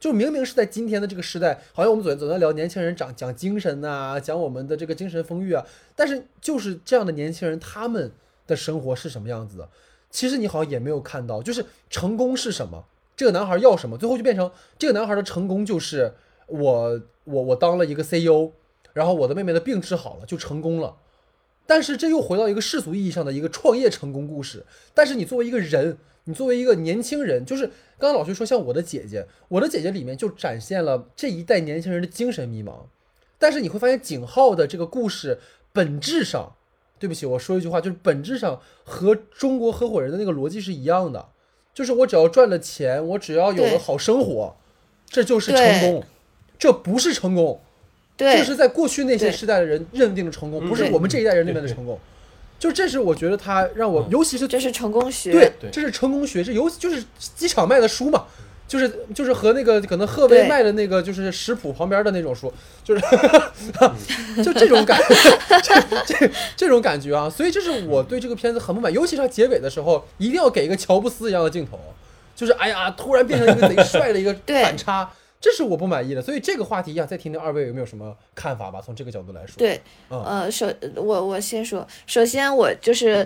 [0.01, 5.67] 就明明是在今天的这个时代，好像我们总总在聊年轻人讲讲精神呐，讲我们的这个精神丰裕啊，
[5.97, 8.13] 但是就是这样的年轻人，他们
[8.47, 9.69] 的生活是什么样子的？
[10.11, 12.85] 其实你好像也没有看到，就是成功是什么？
[13.19, 13.99] 这个男孩要什么？
[13.99, 14.49] 最后就变成
[14.79, 16.15] 这个男孩的成功就是
[16.47, 18.53] 我我我当了一个 CEO，
[18.93, 20.99] 然后我的妹妹的病治好了就成功了。
[21.67, 24.65] 但是这又回到一个世俗意义上的一个创业成功故事。
[24.95, 27.67] 但是你作为一个人，你作为一个年轻人，就是
[27.99, 32.85] 刚刚老徐说像我的姐姐，我的姐姐里面就展现了这一代年轻人的精神迷茫。
[33.37, 35.41] 但是你会发现景浩的这个故事
[35.73, 36.55] 本质上，
[37.01, 41.31] 对不起，我说一句话，就是本质上和中国合伙人的那个逻辑是一样的。
[41.79, 44.53] 就是我只要赚了钱，我只要有了好生活，
[45.09, 46.03] 这就是成功，
[46.59, 47.61] 这不是成功，
[48.17, 51.97] 这是在过去那些时代的人认定的成功，不是我们这一代人那边的成功。
[52.59, 57.05] 就这是我觉得他让我，尤其是这是成功学，对，这是成功学，这尤就是
[57.37, 58.27] 机场卖的书嘛。
[58.69, 62.53] 就是就是和那个可能贺威卖的那个就是食谱旁边的那种书，
[62.85, 63.03] 就是
[64.45, 65.01] 就这种感，
[65.65, 71.81] 这这这种感觉啊，所以这是我对这个片子很不满，尤其是它结尾的时候，一定要给一个乔布斯一样的镜头，
[72.37, 75.11] 就是哎呀，突然变成一个贼帅的一个反差。
[75.41, 78.81] 这是我不满意的，所以这个话题呀，再听听二位有没有什么看法吧？
[78.85, 80.67] 从这个角度来说，对，呃，首
[80.97, 83.25] 我我先说，首先我就是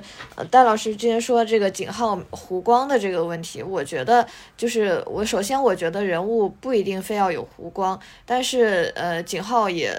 [0.50, 9.90] 戴老师之前说这个景浩弧光的这个问题，我觉得就是我首先我觉得人物不一定非要有弧光，但是呃，景浩也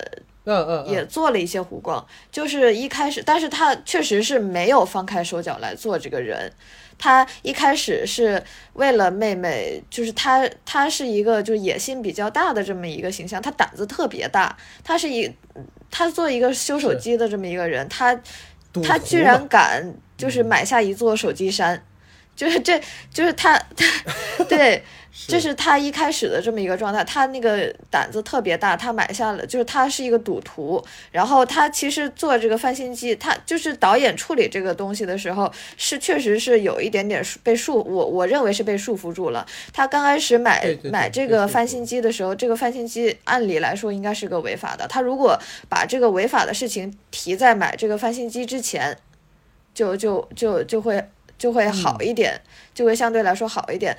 [0.43, 6.51] 嗯嗯也做了一些弧光，就是一开始，但是他确实是没有放开手脚来做这个人。
[6.98, 8.41] 他一开始是
[8.74, 15.32] 为了妹妹，就是他，他是一个就野心比较大的这么一个形象，他胆子特别大，他是一，
[15.91, 18.20] 他做一个修手机的这么一个人，他，
[18.84, 21.84] 他居然敢就是买下一座手机山，
[22.36, 22.82] 就是这
[23.14, 23.58] 就是他，
[24.38, 24.84] 他 对。
[25.28, 30.84] 这是他一开始的这么一个状态，他那个胆子特别大，他买下了，就是他是一个赌徒。
[31.11, 39.45] 然后他其实做这个翻新机，他就是导演处理这个东西的时候，是确实是有一点点被束，我我认为是被束缚住了。
[39.72, 44.88] 他刚开始买买这个翻新机的时候，这个翻新机按理来说应该是个违法的。
[44.88, 45.39] 他如果
[45.70, 48.97] 把这个违法的事情提在买这个翻新机之前。
[49.76, 51.03] 就就就就会
[51.36, 52.39] 就会好一点，
[52.76, 53.97] 就会相对来说好一点。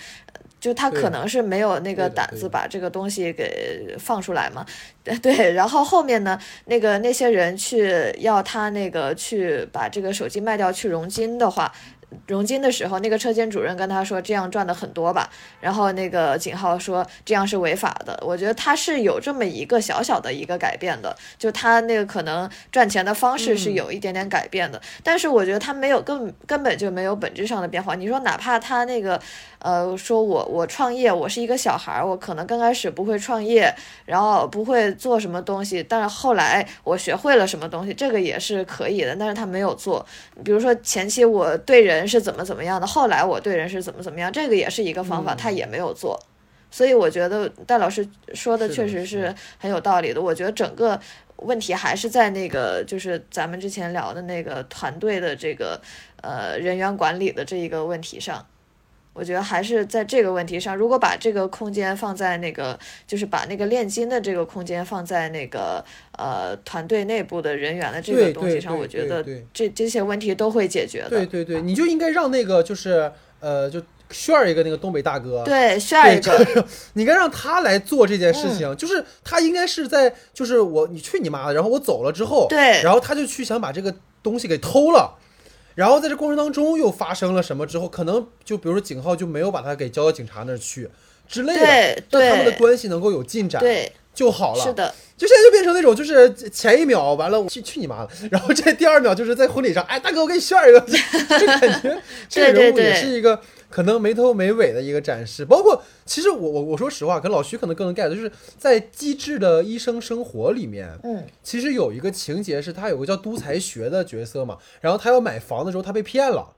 [0.65, 4.65] 就他可能是没有那个胆子把这个东西给放出来嘛，
[5.21, 11.71] 对，然后后面呢，那个那些人去要他那个去把这个手机卖掉去融金的话，
[12.27, 15.29] 融金的时候，那个车间主任跟他说这样赚的很多吧，
[15.61, 18.19] 然后那个景浩说这样是违法的。
[18.23, 27.95] 我觉得他是有这么一个小小的一个改变的，就他那个可能赚钱的方式是有一点点改变的，但是我觉得他没有根根本就没有本质上的变化。
[27.95, 29.21] 你说哪怕他那个
[29.65, 40.05] 呃，说我我创业，我是一个小孩儿，我可能刚开始不会创业，然后不会做什么东西，但是后来我学会了什么东西，这个也是可以的，但是他没有做。
[40.45, 46.21] 比如说前期我对人是怎么怎么样的，后来我对人是怎么怎么样，这个也是一个方法，他也没有做。
[46.71, 50.21] 所以我觉得戴老师说的确实是很有道理的。
[50.21, 51.01] 我觉得整个
[51.37, 55.81] 问题还是在那个，就是咱们之前聊的那个团队的这个
[56.21, 58.45] 呃人员管理的这一个问题上。
[59.15, 65.83] 我觉得还是在这个问题上，如果把这个空间放在那个，就是把那个炼金的这个空间放在那个
[66.19, 71.11] 呃团队内部的人员的这个东西上，我觉得这这些问题都会解决的。
[71.11, 78.35] 对对对，你就应该让那个就是呃，就炫儿一个那个东北大哥，对，炫一个， 你应该让他来做这件嗯。
[78.35, 82.83] 事情，就是他应该是在，就是我你去你妈的，然后我走了之后，对。
[82.83, 85.17] 然后他就去想把这个东西给偷了，
[85.75, 90.89] 然后在这过程当中又发生了什么之后，可能就比如说景浩就没有把他给交到警察那儿去
[91.27, 94.65] 之类的，对让他们的关系能够有进展对，就好了。
[94.65, 103.41] 是的，就现在就变成那种，就是前一秒完了，我去去你妈的，然后这第二秒就是在婚礼上，哎，大哥，我给你炫一个，就感觉 这个人物也是一个
[103.75, 105.45] 可能没头没尾的一个展示。
[105.45, 116.55] 包括其实我我我说实话，跟老徐可能更能 get，就是在《机智的医生生活》里面，嗯，其实有一个情节是他有个叫都才学的角色嘛，然后他要买房的时候他被骗了。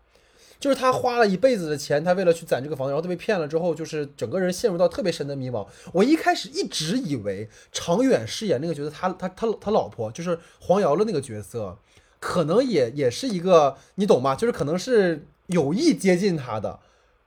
[0.58, 5.66] 就是他花了一辈子的钱，他为了去攒这个房子，然后他被骗了之后，就是整个人陷入到特别深的迷茫。
[5.92, 11.76] 我一开始一直以为常远饰演那个角色，他他他他老婆就是黄瑶的那个角色，
[12.18, 14.34] 可能也也是一个你懂吗？
[14.34, 16.80] 就是可能是有意接近他的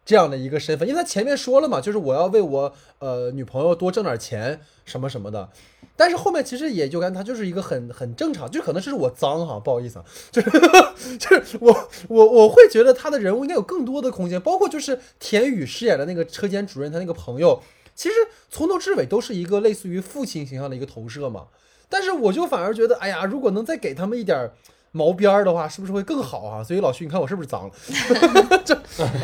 [0.09, 5.47] 这样的一个身份，因为他前面说了嘛，就是我要为我呃女朋友多挣点钱什么什么的。
[5.95, 10.49] 但是后面其实也就跟他就是一个很很正常，就可能是我脏哈，不好意思啊，就是
[11.19, 17.61] 就是我我我会觉得他的人物应该有更多的空间，包括就是田宇饰演的那个车间主任，他那个朋友，
[17.93, 18.15] 其实
[18.49, 21.45] 从头至尾都是一个类似于父亲形象的一个投射嘛。
[21.87, 24.51] 但是我就反而觉得，哎呀，如果能再给他们一点
[24.91, 26.63] 毛边儿的话，是不是会更好啊？
[26.63, 27.73] 所以老徐，你看我是不是脏了？
[28.65, 28.73] 这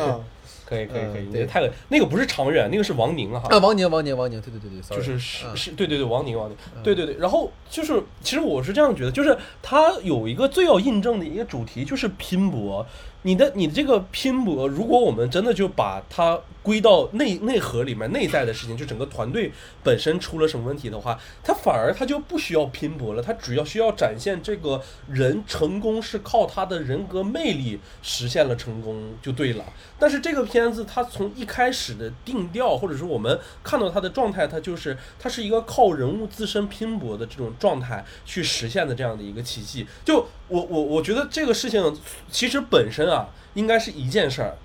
[0.00, 0.24] 啊
[0.68, 3.48] 可以可以可以，嗯对你这太恶那个不是常远，那个是王宁啊哈。
[3.50, 7.16] 啊，王宁，王宁，王宁，对对对对，sorry，就是是嗯是，对对对，王宁王宁，对对对。
[7.18, 12.84] 然后就是，其实我是这样觉得，就是他有一个最要印证的一个主题，就是拼搏。
[13.26, 19.50] 你的你的这个拼搏，如果我们真的就把它归到内内核里面、内在的事情，就整个团队
[19.82, 29.64] 本身出了什么问题的话，他反而他就不需要拼搏了，他只要需要展现这个人成功是靠他的人格魅力实现了成功就对了。
[29.98, 39.84] 但是这个片子它从一开始的定调，或者说我们看到它的状态，它就是它是一个靠人物自身拼搏的这种状态去实现的这样的一个奇迹。
[40.04, 41.96] 就我我我觉得这个事情
[42.30, 44.56] 其实本身啊，应该是一件事儿。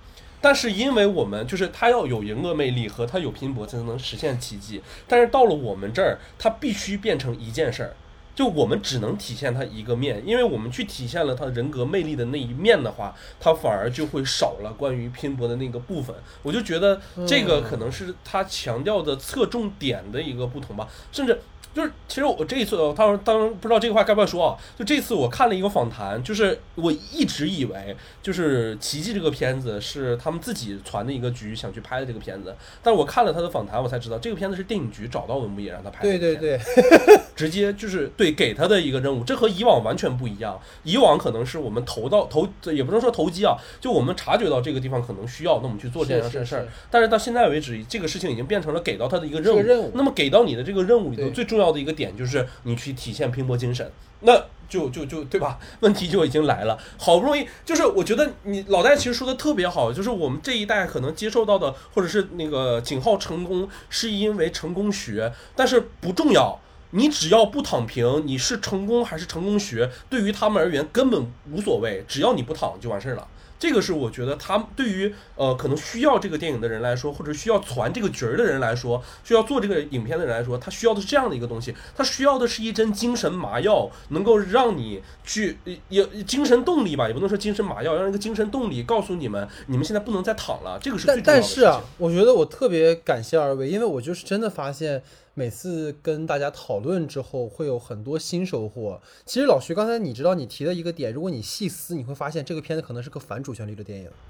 [0.44, 7.94] 但是因为我们就是他要有人格魅力和他有拼搏才能实现奇迹，但是到了我们这儿，他必须变成一件事儿，
[8.34, 16.16] 就我们只能体现他一个面，因为我们去体现了他人格魅力的那一面的话，他反而就会少了关于拼搏的那个部分。
[16.42, 21.40] 我就觉得这个可能是他强调的侧重点的一个不同吧，甚至。
[21.74, 24.58] 就是，其实我这一次，当然当时不知道这个话该不该说啊。
[24.78, 36.18] 就这次我看了一个访谈，就是我一直以为就是《奇迹》这个片子是他们自己传的一个局想去拍的这个片子，但是我看了他的访谈，我才知道这个片子是电影局找到文牧野让他拍的。
[36.18, 36.60] 对对对，
[37.36, 40.60] 直接就是对给他的一个任务，这和以往完全不一样。
[40.84, 46.68] 以往可能是我们投到投，也不能说投机啊，就我们察觉到这个地方可能需要，那我们去做这样事儿。
[46.90, 49.62] 但是到现在为止，这个事情已经变成了给到他的一个任务。
[49.62, 53.90] 任务那么给到你的这个任务里头，最重要要的一个点就是你去体现拼搏精神。
[54.24, 54.40] 那
[54.70, 55.58] 就就就对吧？
[55.82, 56.78] 问题就已经来了。
[56.98, 66.60] 好不容易，就是我觉得你老戴其实说的特别好，就是我们这一代可能接受到的，或者是那个井号成功，是因为成功学，但是不重要。
[66.92, 73.26] 你只要不躺平，你是成功还是成功学，对于他们而言根本无所谓，只要你不躺就完事儿了。
[73.62, 85.60] 这个是我觉得他对于呃可能需要这个电影的人来说，或者需要传这个角儿的人来说，需要做这个影片的人来说，他需要的是这样的一个东西，他需要的是一针精神麻药，能够让你去
[85.90, 91.64] 也精神动力吧，也不能说精神麻药，让一个精神动力告诉你们，你们现在不能再躺了，这个是最重要的事情。
[91.64, 95.04] 但是啊，我觉得我特别感谢二位，因为我就是真的发现，
[95.42, 99.02] 每次跟大家讨论之后，会有很多新收获。
[99.26, 104.10] 其实老徐刚才你知道你提的一个点，如果你细思，你会发现这个片子可能是个反主旋律的电影。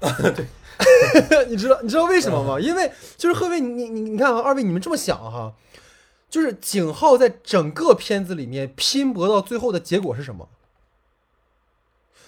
[1.28, 2.58] 对， 你知道你知道为什么吗？
[2.58, 5.52] 因为就是贺卫，你你你看啊，二位你们这么想哈，
[6.30, 10.48] 就是景浩在整个片子里面拼搏到最后的结果是什么？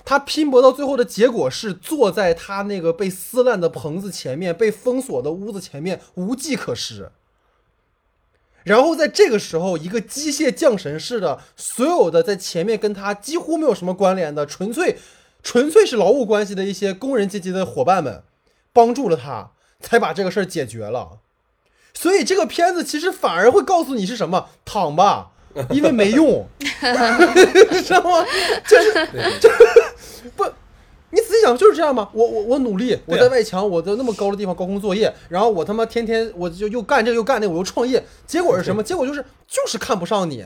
[0.04, 7.10] 他拼搏到最后的结果是坐在他那个被撕烂的棚子前面，被封锁的屋子前面，无计可施。
[8.64, 14.98] 然后在这个时候，一个机械降神似的，所有的在前面跟他几乎没有什么关联的，纯粹
[15.42, 18.22] 纯粹是劳务关系的一些工人阶级的伙伴们，
[18.72, 19.50] 帮助了他，
[19.80, 21.18] 才把这个事儿解决了。
[21.92, 25.32] 所以这个片子其实反而会告诉你是什么，躺吧，
[25.70, 28.26] 因为没用， 知道吗？
[28.66, 28.92] 就是
[29.40, 30.44] 就是 不，
[31.14, 32.10] 你仔细想就是这样吗？
[32.12, 38.82] 我我我努力，我在外墙，我在那么高的地方高空作业，然后我他妈天天我就又干这个又干那个，我又创业，结果是什么？
[38.82, 40.44] 结果就是就是看不上你。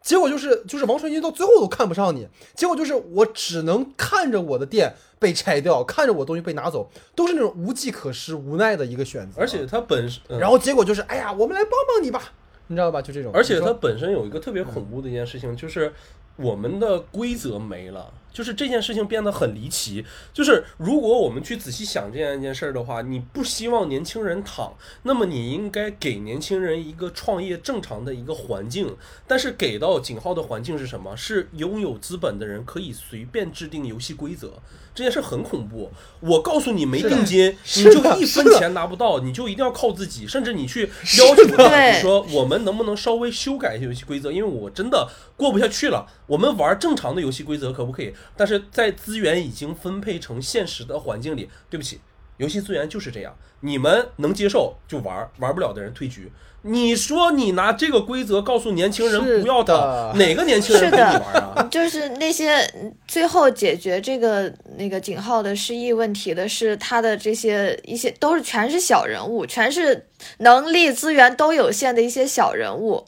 [0.00, 9.40] 结果就是就是王传君到最后都看不上你，结果就是我只能看着我的店被拆掉，看着我东西被拿走，都是那种无计可施、无奈的一个选择。
[9.40, 12.32] 而且他本身，嗯然后结果就是，哎呀，我们来帮帮你吧，
[12.68, 13.02] 你知道吧？
[13.02, 13.32] 就这种。
[13.34, 15.92] 而且他本身有一个特别恐怖的一件事情，就是
[16.36, 20.04] 我们的规则没了，就是这件事情变得很离奇。
[20.32, 28.96] 就是如果我们去仔细想这样一件事儿的话，你不希望年轻人躺，那么你应该给年轻人一个创业正常的一个环境。
[29.26, 31.16] 但是给到井号的环境是什么？
[31.16, 34.52] 是拥有资本的人可以随便制定游戏规则，
[34.94, 35.90] 这件事很恐怖。
[36.20, 44.30] 我告诉你没定金，你就一分钱拿不到，你就一定要靠自己，甚至你去要求他，对你说我们能不能稍微修改一些游戏规则？
[44.30, 46.06] 因为我真的过不下去了。
[46.26, 48.14] 我们玩正常的游戏规则可不可以？
[48.36, 52.00] 但是在资源已经分配成现实的环境里，对不起，
[52.36, 56.30] 游戏资源就是这样，你们能接受就玩，玩不了的人退局。
[56.62, 61.62] 你说你拿这个规则告诉年轻人不要的，哪个年轻人是跟你玩啊？
[61.70, 70.08] 就是那些嗯最后解决这个那个井号的失忆问题的是他的这些一些都是全是小人物，全是
[70.38, 73.06] 能力资源都有限的一些小人物。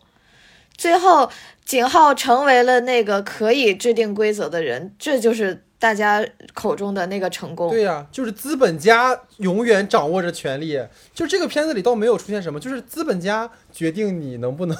[0.77, 1.29] 最后
[1.65, 7.71] 景浩成为了那个可以制定规则的人，这就是大家口中的那个成功。
[7.71, 10.81] 对呀、就是资本家永远掌握着权力。
[11.15, 14.77] 就这个片子里倒没有出现什么，就是资本家决定你能不能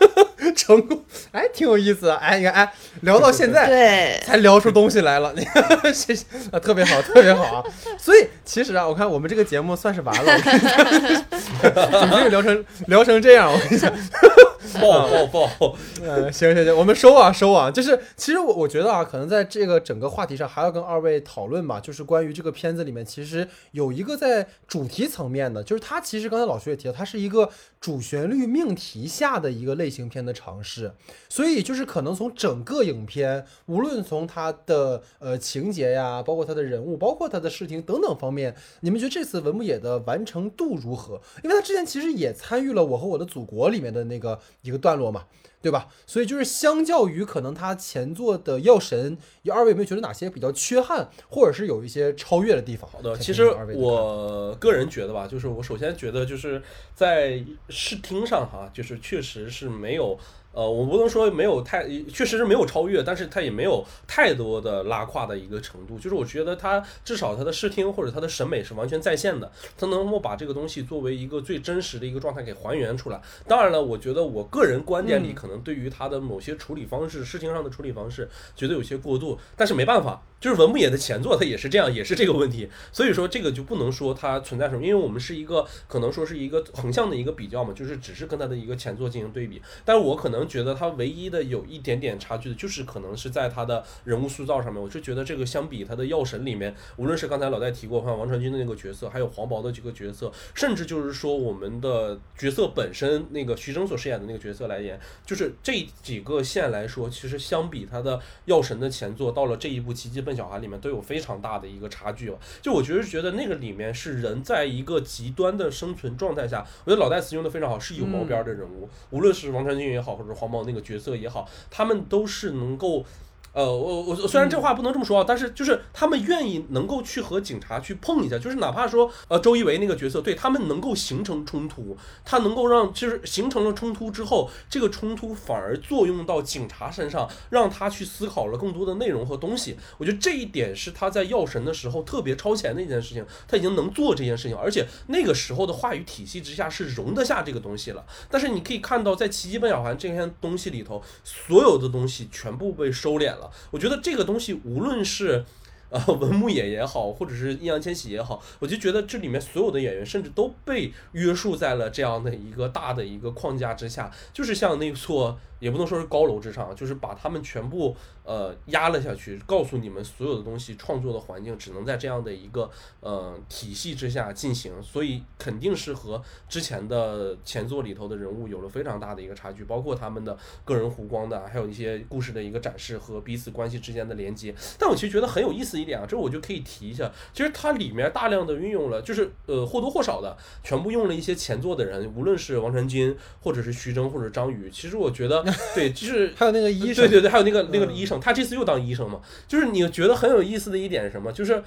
[0.56, 1.04] 成功。
[1.32, 2.16] 哎，挺有意思啊。
[2.22, 2.72] 哎，你看，哎，
[3.02, 3.68] 聊到现在。
[3.68, 7.64] 对才聊出东西来了，你看，谢谢啊，特别好，特别好啊！
[7.98, 13.52] 所以其实啊，我看我们这个节目算是完了，我跟你讲， 怎么这个聊成聊成这样？
[13.52, 13.92] 我跟你讲，
[14.78, 15.76] 爆爆爆！
[16.02, 27.48] 呃， 行行行，我们收啊收啊，就是其实我我觉得啊，可能在这个整个话题上还要跟二位讨论吧，就是关于这个片子里面其实有一个在主题层面的，就是它其实刚才老徐也提到，它是一个
[27.80, 30.92] 主旋律命题下的一个类型片的尝试，
[31.30, 41.22] 所以就是可能从整个影片，无论从它的呃情节呀，包括它的人物，包括它的视听等等方面，你们觉得这次文牧野的完成度如何？
[41.42, 45.24] 因为他之前其实也参与了《我和我的祖国》里面的那个一个段落嘛。
[45.62, 45.88] 对吧？
[46.06, 49.16] 所以就是相较于可能他前作的《药神》，
[49.52, 52.90] 二位有没有觉得哪些比较缺憾，或者是有一些超越的地方？
[52.90, 56.62] 好的，其实我个人觉得吧，就是我首先觉得就是
[56.94, 60.18] 在视听上哈，就是确实是没有。
[60.52, 65.96] 呃，我不能说没有太，确实是没有超越，但是它也没有太多的拉胯的一个程度。
[65.98, 73.20] 就是我觉得它至少它的视听或者它的审美是完全在线的，它能够把这个东西作为一个最真实的一个状态给还原出来。
[73.46, 82.68] 当然了，我觉得我个人观点里嗯可能对于它的某些处理方式、视听上的处理方式，觉得有些过度，但是没办法，就是文牧野的前作它也是这样，也是这个问题。
[82.90, 89.60] 所以说这个就不能说它存在什么，因为我们是一个可能说是一个横向的一个比较嘛，就是只是跟它的一个前作进行对比。
[89.84, 94.82] 但是我可能觉得它唯一的有一点点差距的，就是可能是在它的人物塑造上面。
[94.82, 112.38] 我是觉得这个相比它的药神里面，无论是刚才老戴提过，像王传君的那个角色，还有黄渤的这个角色，甚至就是说我们的角色本身那个徐峥所饰演的那个角色来言，就是这几个线来说，其实相比他的药神的前作，到了这一部《奇迹笨小孩》里面，都有非常大的一个差距了。
[112.62, 123.04] 就我觉得觉得那个里面是人在一个极端的生存状态下，我觉得老戴词用的非常好，是有毛边儿的人物，无论是王传君也好，或者黄毛那个角色也好，他们都是能够。
[123.52, 139.76] 呃，我我虽然这话不能这么说啊，但是就是他们愿意能够去和警察去碰一下，就是哪怕说呃周一围那个角色，对他们能够形成冲突，他能够让就是形成了冲突之后，这个冲突反而作用到警察身上，让他去思考了更多的内容和东西。
[139.98, 148.04] 我觉得这一点是他在药神的时候特别超前的一件事情，他已经能做这件事情，而且那个时候的话语体系之下是容得下这个东西了。
[148.30, 153.39] 但是你可以看到，在奇迹笨小环这篇东西里头，所有的东西全部被收敛了。
[153.70, 155.44] 我觉得这个东西，无论是
[155.90, 167.94] 呃文牧野也好，或者是易烊千玺也好，我就觉得这里面所有的演员，甚至都被约束在了这样的一个大的一个框架之下，就是像那座也不能说是高楼之上，就是把他们全部
[168.24, 184.54] 呃压了下去，告诉你们所有的东西，创作的环境只能在这样的一个呃体系之下进行，所以肯定是和之前的前作里头的人物有了非常大的一个差距，包括他们的个人弧光的，还有一些故事的一个展示和彼此关系之间的连接。
[184.78, 195.44] 但我其实觉得很有意思一点啊，这我就可以提一下，其实它里面大量的运用了，就是呃或多或少的全部用了一些前作的人，无论是王传君，或者是徐峥，或者张宇，其实我觉得
[195.74, 201.32] 对，就是还有那个医生，对对对，还有那个那个嗯医生，他这次又当医生嘛，就是你觉得很有意思的一点是什么？
[201.32, 201.62] 就是，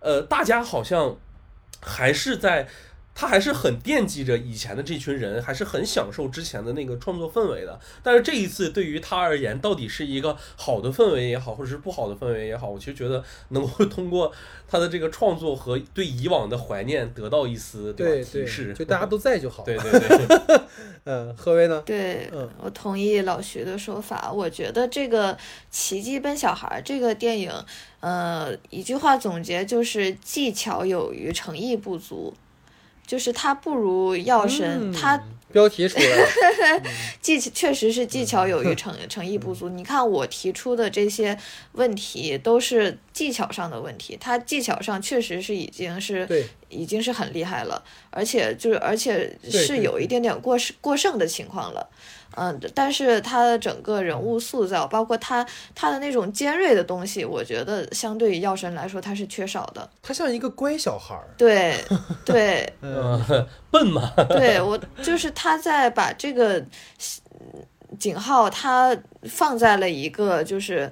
[0.00, 1.16] 呃，大家好像
[1.80, 2.68] 还是在。
[3.20, 7.76] 他还是很惦记着以前的这群人，还是很享受之前的那个创作氛围的。
[8.00, 14.30] 但是这一次对于他而言，到底是一个好的氛围也好，或者是不好的氛围也好，我其实觉得能够通过
[14.68, 18.72] 他的这个创作和对以往的怀念得到一丝对对，吧提示。
[18.72, 19.64] 就大家都在就好。
[19.64, 20.60] 对对对，
[21.02, 21.82] 嗯，何威呢？
[21.84, 24.30] 对嗯，我同意老徐的说法。
[24.32, 25.34] 我觉得这个
[25.72, 27.50] 《奇迹笨小孩》这个电影，
[27.98, 32.32] 呃，一句话总结就是技巧有余，诚意不足。
[33.08, 35.20] 就是它不如药神，嗯它
[35.50, 36.82] 标题出来了，
[37.22, 39.70] 技确实是技巧有余，嗯诚诚意不足。
[39.70, 41.36] 你看我提出的这些
[41.72, 51.88] 问题都是技巧上的问题，它技巧上确实是已经是对，已经是很厉害了，而且就是而且是有一点点过剩过剩的情况了。
[52.36, 55.44] 嗯，但是他的整个人物塑造，包括他
[55.74, 59.88] 他的那种尖锐的东西，我觉得相对于药神来说，他是缺少的。
[60.02, 61.26] 他像一个乖小孩儿。
[61.36, 61.74] 对，
[62.24, 66.62] 对，嗯，嗯，笨嘛， 对我就是他在把这个
[67.98, 70.90] 井号他放在了一个就是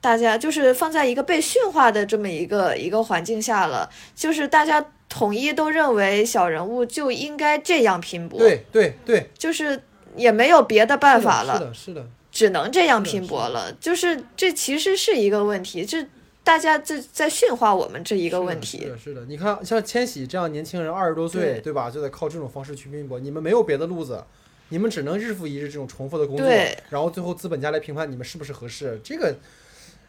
[0.00, 9.82] 大家就是放在一个被驯化的这么一个一个环境下了，就是大家统一都认为小人物就应该这样拼搏，对对对，就是
[10.16, 13.72] 也没有别的办法了，是的，是的，只能这样拼搏了。
[13.80, 16.06] 就是这其实是一个问题，这
[16.42, 18.88] 大家在在驯化我们这一一个问题是。
[18.88, 19.24] 的，是的。
[19.26, 21.90] 你看，像千玺这样年轻人，二十多岁，对对吧？
[21.90, 23.20] 就得靠这种方式去拼搏。
[23.20, 24.24] 你们没有别的路子，
[24.70, 29.00] 你们只能日复一日这种重复的工作对，然后最后资本家来评判你们是不是合适。
[29.04, 29.36] 这个，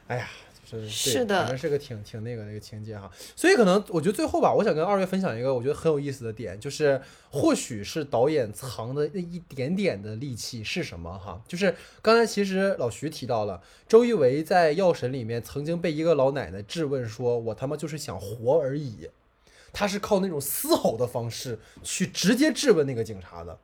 [0.08, 0.28] 哎呀。
[0.70, 11.42] 是是的反正是个挺挺那个的一个情节哈，所以可能我觉得最后吧，我想跟二位分享一个我觉得很有意思的点，就是或许是导演藏的那一点点的力气是什么哈？
[11.48, 19.10] 就是刚才其实老徐提到了，周一围在《药神》里面曾经被一个老奶奶质问说：“我他妈就是想活而已。”
[19.74, 23.60] 他是靠那种嘶吼的方式去直接质问那个警察的。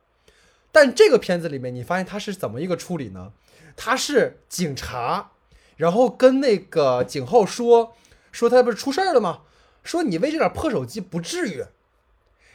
[0.70, 3.32] 但这个片子里面，你发现他是怎么一个处理呢？
[3.76, 5.32] 他是警察，
[5.76, 7.94] 然后跟那个景浩说
[8.32, 9.40] 说他不是出事儿了吗？
[9.82, 11.64] 说你为这点破手机不至于。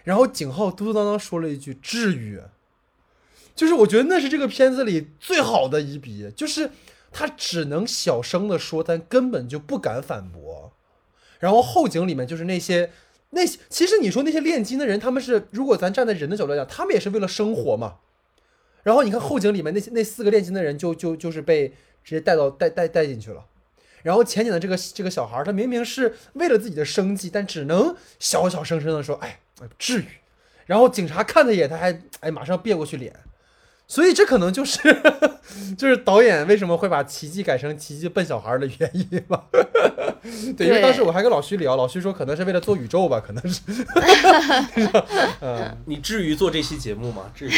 [0.03, 2.39] 然后景浩嘟嘟囔囔说了一句“至于”，
[3.53, 6.71] 就是我觉得那是这个片子里最好的一笔，就是
[7.11, 10.71] 他只能小声的说，但根本就不敢反驳。
[11.39, 12.91] 然后后景里面就是那些
[13.31, 17.97] 那些，其实你说那些炼金的人，他们是如果咱站在人的角度来讲，他们也是为了生活嘛。
[18.83, 23.45] 然后你看后景里面那些那四个炼金的人就就就是被直接带到带带带进去了。
[24.01, 29.39] 然后前景的这个这个小孩，他明明是为了自己的生计，但只能小小声声的说：“哎，
[29.77, 30.05] 至于。”
[30.65, 33.13] 然后警察看他一眼，他还哎马上别过去脸。
[33.89, 34.79] 所以这可能就是
[35.75, 39.43] 就是导演为什么会把奇迹改成奇迹笨小孩儿的原因吧。
[40.55, 43.61] 对，因为当时我还跟老徐聊，老徐说可能是为了做宇宙吧，可能是。
[45.41, 47.23] 嗯，你至于做这期节目吗？
[47.33, 47.51] 至于。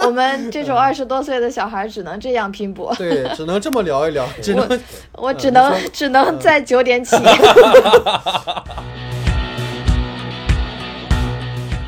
[0.00, 4.80] 我们这种二十多岁的小孩只能这样拼搏，对，只能这么聊一聊，只能
[5.12, 7.14] 我只能、只能在九点起。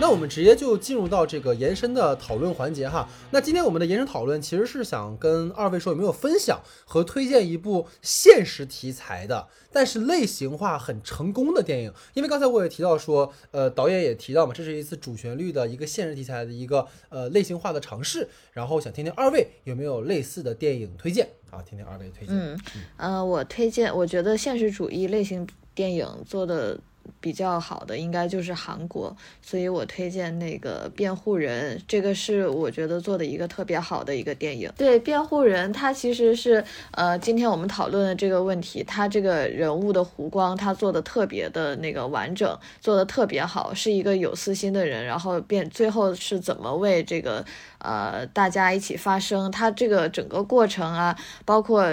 [0.00, 3.06] 那我们直接就进入到这个延伸的讨论环节哈。
[3.30, 11.92] 那今天我们的延伸讨论其实是想跟二位说有没有分享和推荐一部现实题材的，但是类型化很成功的电影。
[12.14, 18.26] 因为刚才我也提到说，呃，导演也提到嘛，这是一次主旋律的一个现实题材的一个呃类型化的尝试。
[18.52, 21.60] 然后想听听二位有没有类似的电影推荐啊？
[21.60, 22.34] 听听二位推荐。
[22.34, 22.58] 嗯，
[22.96, 26.80] 呃，我推荐，我觉得现实主义类型电影做的。
[27.20, 34.70] 比较好的应该就是韩国，所以我推荐那个《辩护人》，这个是我觉得做的一个特别好的一个电影。
[34.76, 47.44] 对，《辩护人》他其实是呃，今天我们讨论的这个问题，他这个人物的弧光他做的特别的那个完整，做的特别好，是一个有私心的人，然后变最后是怎么为这个
[47.78, 51.84] 呃大家一起发声，他这个整个过程啊，包括。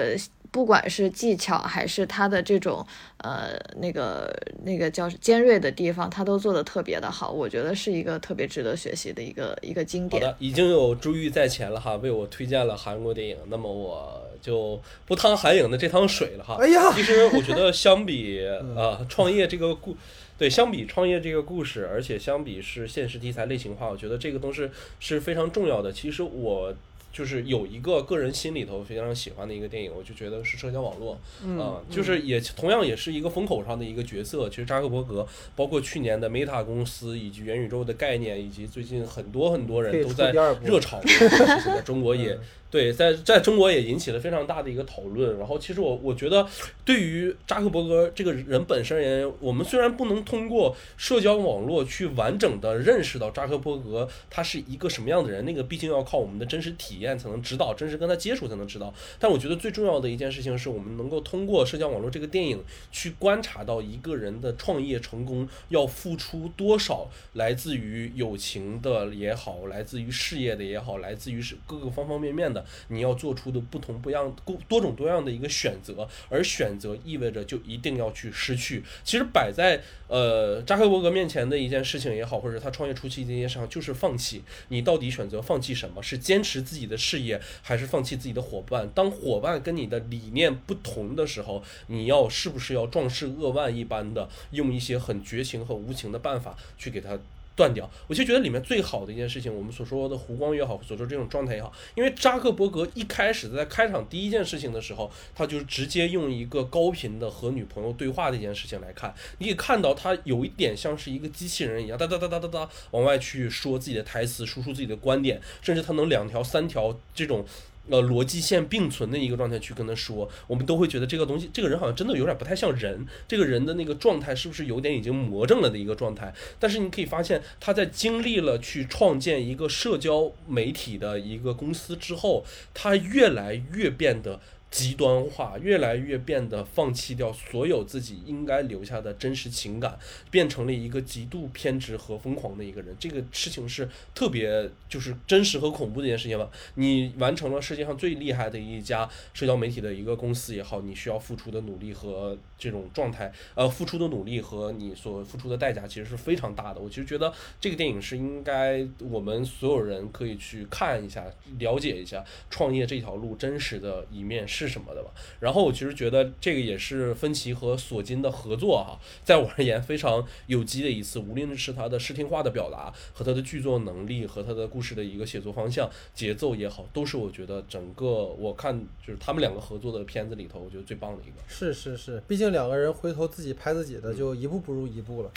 [0.51, 2.85] 不管是技巧还是他的这种
[3.17, 4.33] 呃那个
[4.63, 10.21] 那个叫尖锐的地方，他都做的特别的好，我觉得是一个特别值得学习的一个一个经典。
[10.23, 16.57] 好的，已经有珠玉在前了哈，为我推荐了韩国电影，那么我就不趟韩影的这趟水了哈。
[16.59, 18.39] 哎呀，其实我觉得相比
[18.75, 19.95] 呃创业这个故，
[20.37, 24.69] 对，相比创业这个故事，而且相比是现实题材类型化，我觉得这个东西
[24.99, 25.91] 是非常重要的。
[25.91, 26.73] 其实我。
[27.17, 34.47] 就是有一个个人心里头非常喜欢的一个电影，我就觉得是社交网络，嗯，就是也同样也是一个风口上的一个角色。
[34.49, 40.31] 其实扎克伯格，包括去年的 Meta 公司以及元宇宙的概念，以及最近很多很多人都在
[40.63, 41.01] 热炒，
[41.65, 42.37] 在中国也。
[42.69, 45.37] 对，在在中国也引起了非常大的一个讨论。
[45.37, 46.45] 然后，其实我我觉得，
[46.83, 58.93] 对于扎克伯格这个人本身而言，我们虽然不能通过社交网络去完整的认识到扎克伯格他是一个什么样的人，那个毕竟要靠我们的真实体验才能知道，真实跟他接触才能知道。
[59.17, 62.61] 但我觉得最重要的一件事情是我们能够通过社交网络这个电影
[62.91, 72.56] 去观察到一个人的创业成功要付出多少，来自于友情的也好，来自于事业的也好，来自于是各个方方面面的。
[72.89, 74.35] 你要做出的不同不样、
[74.67, 78.83] 多种多样的一个选择，而选择意味着就一定要去失去。
[79.03, 84.43] 其实摆在呃扎克伯格面前的一件事情也好，或者他创业初期的一件事情，就是放弃。
[84.69, 86.01] 你到底选择放弃什么？
[86.01, 88.89] 是坚持自己的事业，还是放弃自己的伙伴？
[88.93, 97.17] 当伙伴跟你的理念不同的时候，你要是不是要壮士扼腕一般的用一些很绝情和无情的办法去给他？
[97.57, 117.43] 断掉，我就觉得里面最好的一件事情，我们所说的弧光也好，所说这种状态也好，因为扎克伯格一开始在开场第一件事情的时候，他就直接用一个高频的和女朋友对话的一件事情来看，你可以看到他有一点像是一个机器人一样，哒哒哒哒哒哒往外去说自己的台词，输出自己的观点，甚至他能两条三条这种。
[117.89, 126.33] 呃，逻辑线并存的一个状态去跟他说，我们都会觉得这个东西，这个人好像真的有点不太像人，这个人的那个状态是不是有点已经魔怔了的一个状态？
[126.59, 134.39] 但是你可以发现，他在经历了去创建一个社交媒体的一个公司之后，他越来越变得。
[134.69, 139.97] 极端化，越来越变得放弃掉所有自己应该留下的真实情感，
[140.29, 142.93] 变成了一个极度偏执和疯狂的一个人。
[142.99, 146.49] 这个事情是特别就是真实和恐怖的一件事情吧？
[146.75, 156.81] 你完成了世界上最厉害的一家社交媒体的一个公司也好，你需要付出的努力和这种状态，呃，付出的努力和你所付出的代价其实是非常大的。
[156.81, 161.25] 我其实觉得这个电影是应该我们所有人可以去看一下，
[161.57, 164.45] 了解一下创业这条路真实的一面。
[164.57, 165.11] 是什么的吧？
[165.39, 171.19] 然后我其实觉得这个也是芬奇和索金的合作哈，在我而言非常有机的一次。
[171.19, 181.35] 无论是他的视听化的表达，和他的剧作能力，和他的故事的一个写作方向、节奏也好，都是我觉得整个我看就是他们两个合作的片子里头，我觉得最棒的一个。
[181.47, 185.29] 是是是，毕竟两个人回头自己拍自己的，就一步不如一步了。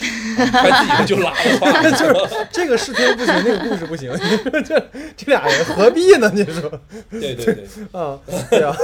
[0.53, 4.13] 拍自己的就拉了，就是这个视听不行，那个故事不行，
[4.65, 4.79] 这
[5.17, 6.31] 这俩人何必呢？
[6.35, 6.71] 你说？
[7.11, 8.21] 对对对， 啊，
[8.51, 8.75] 对啊。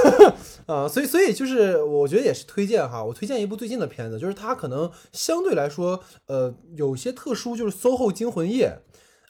[0.65, 8.79] 啊， 所以所以就是我觉得也是推荐哈，我推荐一部最近的片子，就是它可能相对来说，呃，有些特殊，就是《SOHO 惊魂夜》。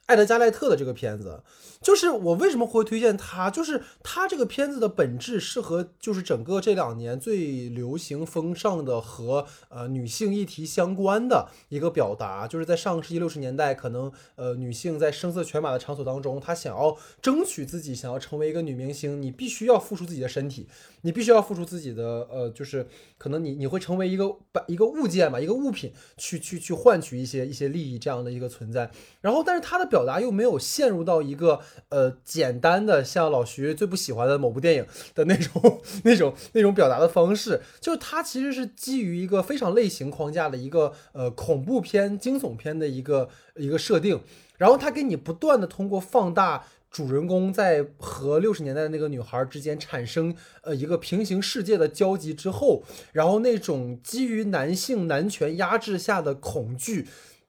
[0.07, 1.43] 艾德加·赖特的这个片子，
[1.81, 20.67] 就是我为什么会推荐他，就是他这个片子的本质是和就是整个这两年最流行风尚的和呃女性议题相关的一个表达，就是在上世纪六十年代，可能呃女性在声色犬马的场所当中，她想要争取自己，想要成为一个女明星，你必须要付出自己的身体，
[21.01, 22.87] 你必须要付出自己的呃，就是
[23.17, 28.91] 可能你你会成为一个把一个物件嘛，一个物品去去去换取一些一些利益这样的一个存在，
[29.21, 29.87] 然后但是他的。
[29.87, 44.21] 表达又没有陷入到一个呃简单的像老徐最不喜欢的某部电影的那种 那种那种表达的方式，就是它其实是基于一个非常类型框架的一个呃恐怖片、惊悚片的一个一个设定，
[44.57, 46.65] 然后它给你不断的通过放大。
[46.89, 52.81] 主人公在和六十年代的那个女孩之间产生呃一个平行世界的交集之后，
[53.11, 57.05] 然后那种基于男性男权压制下的恐惧，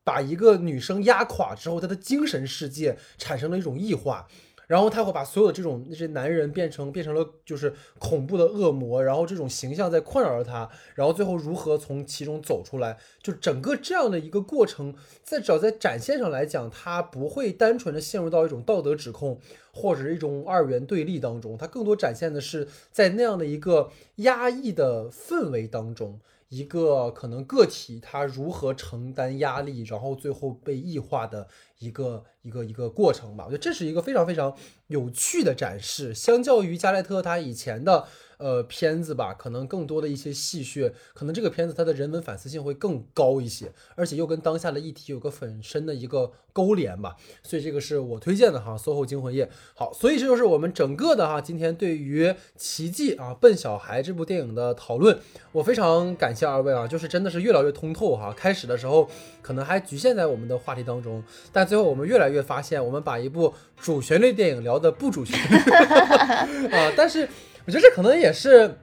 [0.08, 4.26] 把一个女生压垮之后，她的精神世界产生了一种异化。
[4.68, 19.40] 然后他会把所有的这种那些男人变成变成了就是恐怖的恶魔，然后这种形象在困扰着她，然后最后如何从其中走出来，就整个这样的一个过程，在只要在展现上来讲，他不会单纯的陷入到一种道德指控
[19.72, 26.20] 或者是一种二元对立当中，他更多展现的是在那样的一个压抑的氛围当中。
[26.48, 31.46] 一个可能个体他如何承担压力，然后最后被异化的
[31.78, 33.44] 一个一个一个过程吧。
[33.46, 34.56] 我觉得这是一个非常非常
[34.86, 38.06] 有趣的展示，相较于加莱特他以前的。
[38.38, 49.46] 呃，片子吧，可能更多的一些戏谑，可能这个片子它的人文反思性会更高一些，而且又跟当下的议题有个很深的一个勾连吧，所以这个是我推荐的哈，《SOHO 惊魂夜》。
[49.74, 55.18] 好，所以这就是我们整个的哈，今天对于《奇迹》啊，《笨小孩》这部电影的讨论，
[55.50, 58.32] 我非常感谢二位啊，就是真的是越来越通透哈。
[58.36, 59.10] 开始的时候
[59.42, 61.20] 可能还局限在我们的话题当中，
[61.52, 65.56] 但最后我们越来越发现，我们把一部主旋律电影聊的不主旋律
[66.70, 67.28] 啊，但是。
[67.68, 68.76] 我觉得这可能也是，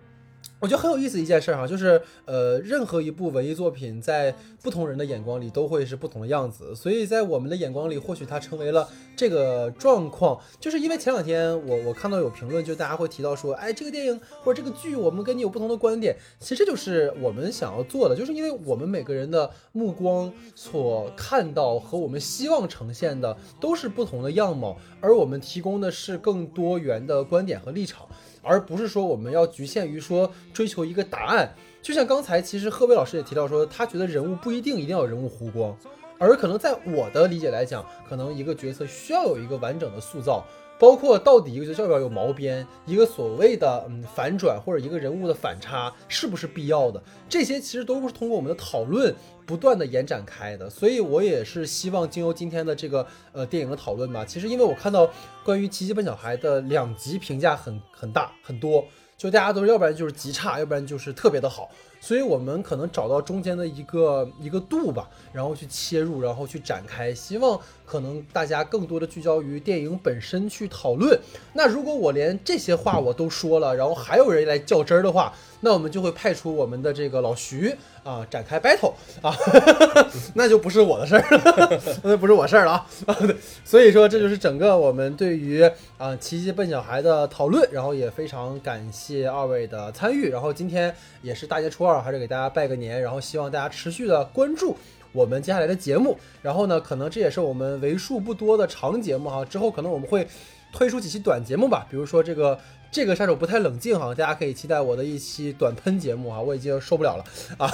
[0.59, 4.31] 我觉得很有意思一件事儿哈，就是呃，任何一部文艺作品在
[4.61, 28.07] 不同人的眼光里都会是不同的样子，所以在我们的眼光里，或许它成为了这个状况，就是因为前两天我我看到有评论，就大家会提到说，哎，这个电影或者这个剧，我们跟你有不同的观点，其实这就是我们想要做的，就是因为我们每个人的目光所看到和我们希望呈现的都是不同的样貌，而我们提供的是更多元的观点和立场。
[28.45, 35.75] 而不是说我们要局限于说追求一个答案，就像刚才其实贺伟老师也提到说，他觉得人物不一定一定要有人物弧光，
[36.19, 40.45] 而可能在我的理解来讲，可能一个角色需要有一个完整的塑造。
[40.77, 47.01] 包括到底一个角色要不要有毛边，一个所谓的嗯反转或者一个人物的反差是不是必要的？
[47.29, 49.15] 这些其实都是通过我们的讨论
[49.45, 50.69] 不断的延展开的。
[50.69, 54.25] 所以我也是希望经由今天的这个呃电影的讨论吧。
[54.25, 55.09] 其实因为我看到
[55.43, 58.83] 关于《奇迹笨小孩》的两极评价很很大很多，
[59.17, 61.69] 就大家都要不然就是极差，要不然就是特别的好。
[62.01, 71.19] 所以我们可能找到中间的一个一个度吧，然后去切入，然后去展开，希望可能大家更多的聚焦于电影本身去讨论。
[71.53, 77.75] 那如果我连这些话我都说了，然后还有人来较真儿的话，那我们就会派出我们的这个老徐
[78.05, 79.35] 啊展开 battle 啊，
[80.35, 82.73] 那就不是我的事儿了， 那不是我事儿了
[83.07, 83.17] 啊。
[83.65, 85.67] 所以说这就是整个我们对于
[85.97, 91.99] 啊奇迹笨小孩的讨论，然后也非常感谢二位的参与，然后今天也是大年初二。
[91.99, 94.77] 还是给大家拜个年，然后希望大家持续的关注
[95.11, 96.15] 我们接下来的节目。
[96.43, 99.43] 然后呢，可能这也是我们为数不多的长节目哈。
[99.43, 100.27] 之后可能我们会
[100.71, 102.59] 推出几期短节目吧，比如说这个。
[102.95, 107.25] 这个杀手不太冷静哈，大家可以期待我的一期短喷节目啊，我已经受不了了
[107.57, 107.69] 啊！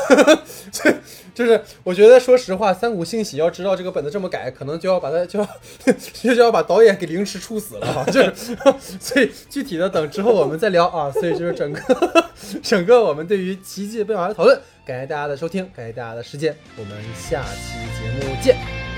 [1.35, 5.47] 就是我觉得说实话，三股信喜要知道这个本子这么改，可能就要把它就要
[5.85, 8.03] 就 就要把导演给凌迟处死了哈！
[8.11, 8.57] 就是
[8.99, 11.11] 所以具体的等之后我们再聊啊！
[11.11, 12.25] 所以就是整个
[12.63, 18.90] 整个我们对于奇迹变法的讨论，感谢大家的收听，感谢大家的时间，我们下期节目见。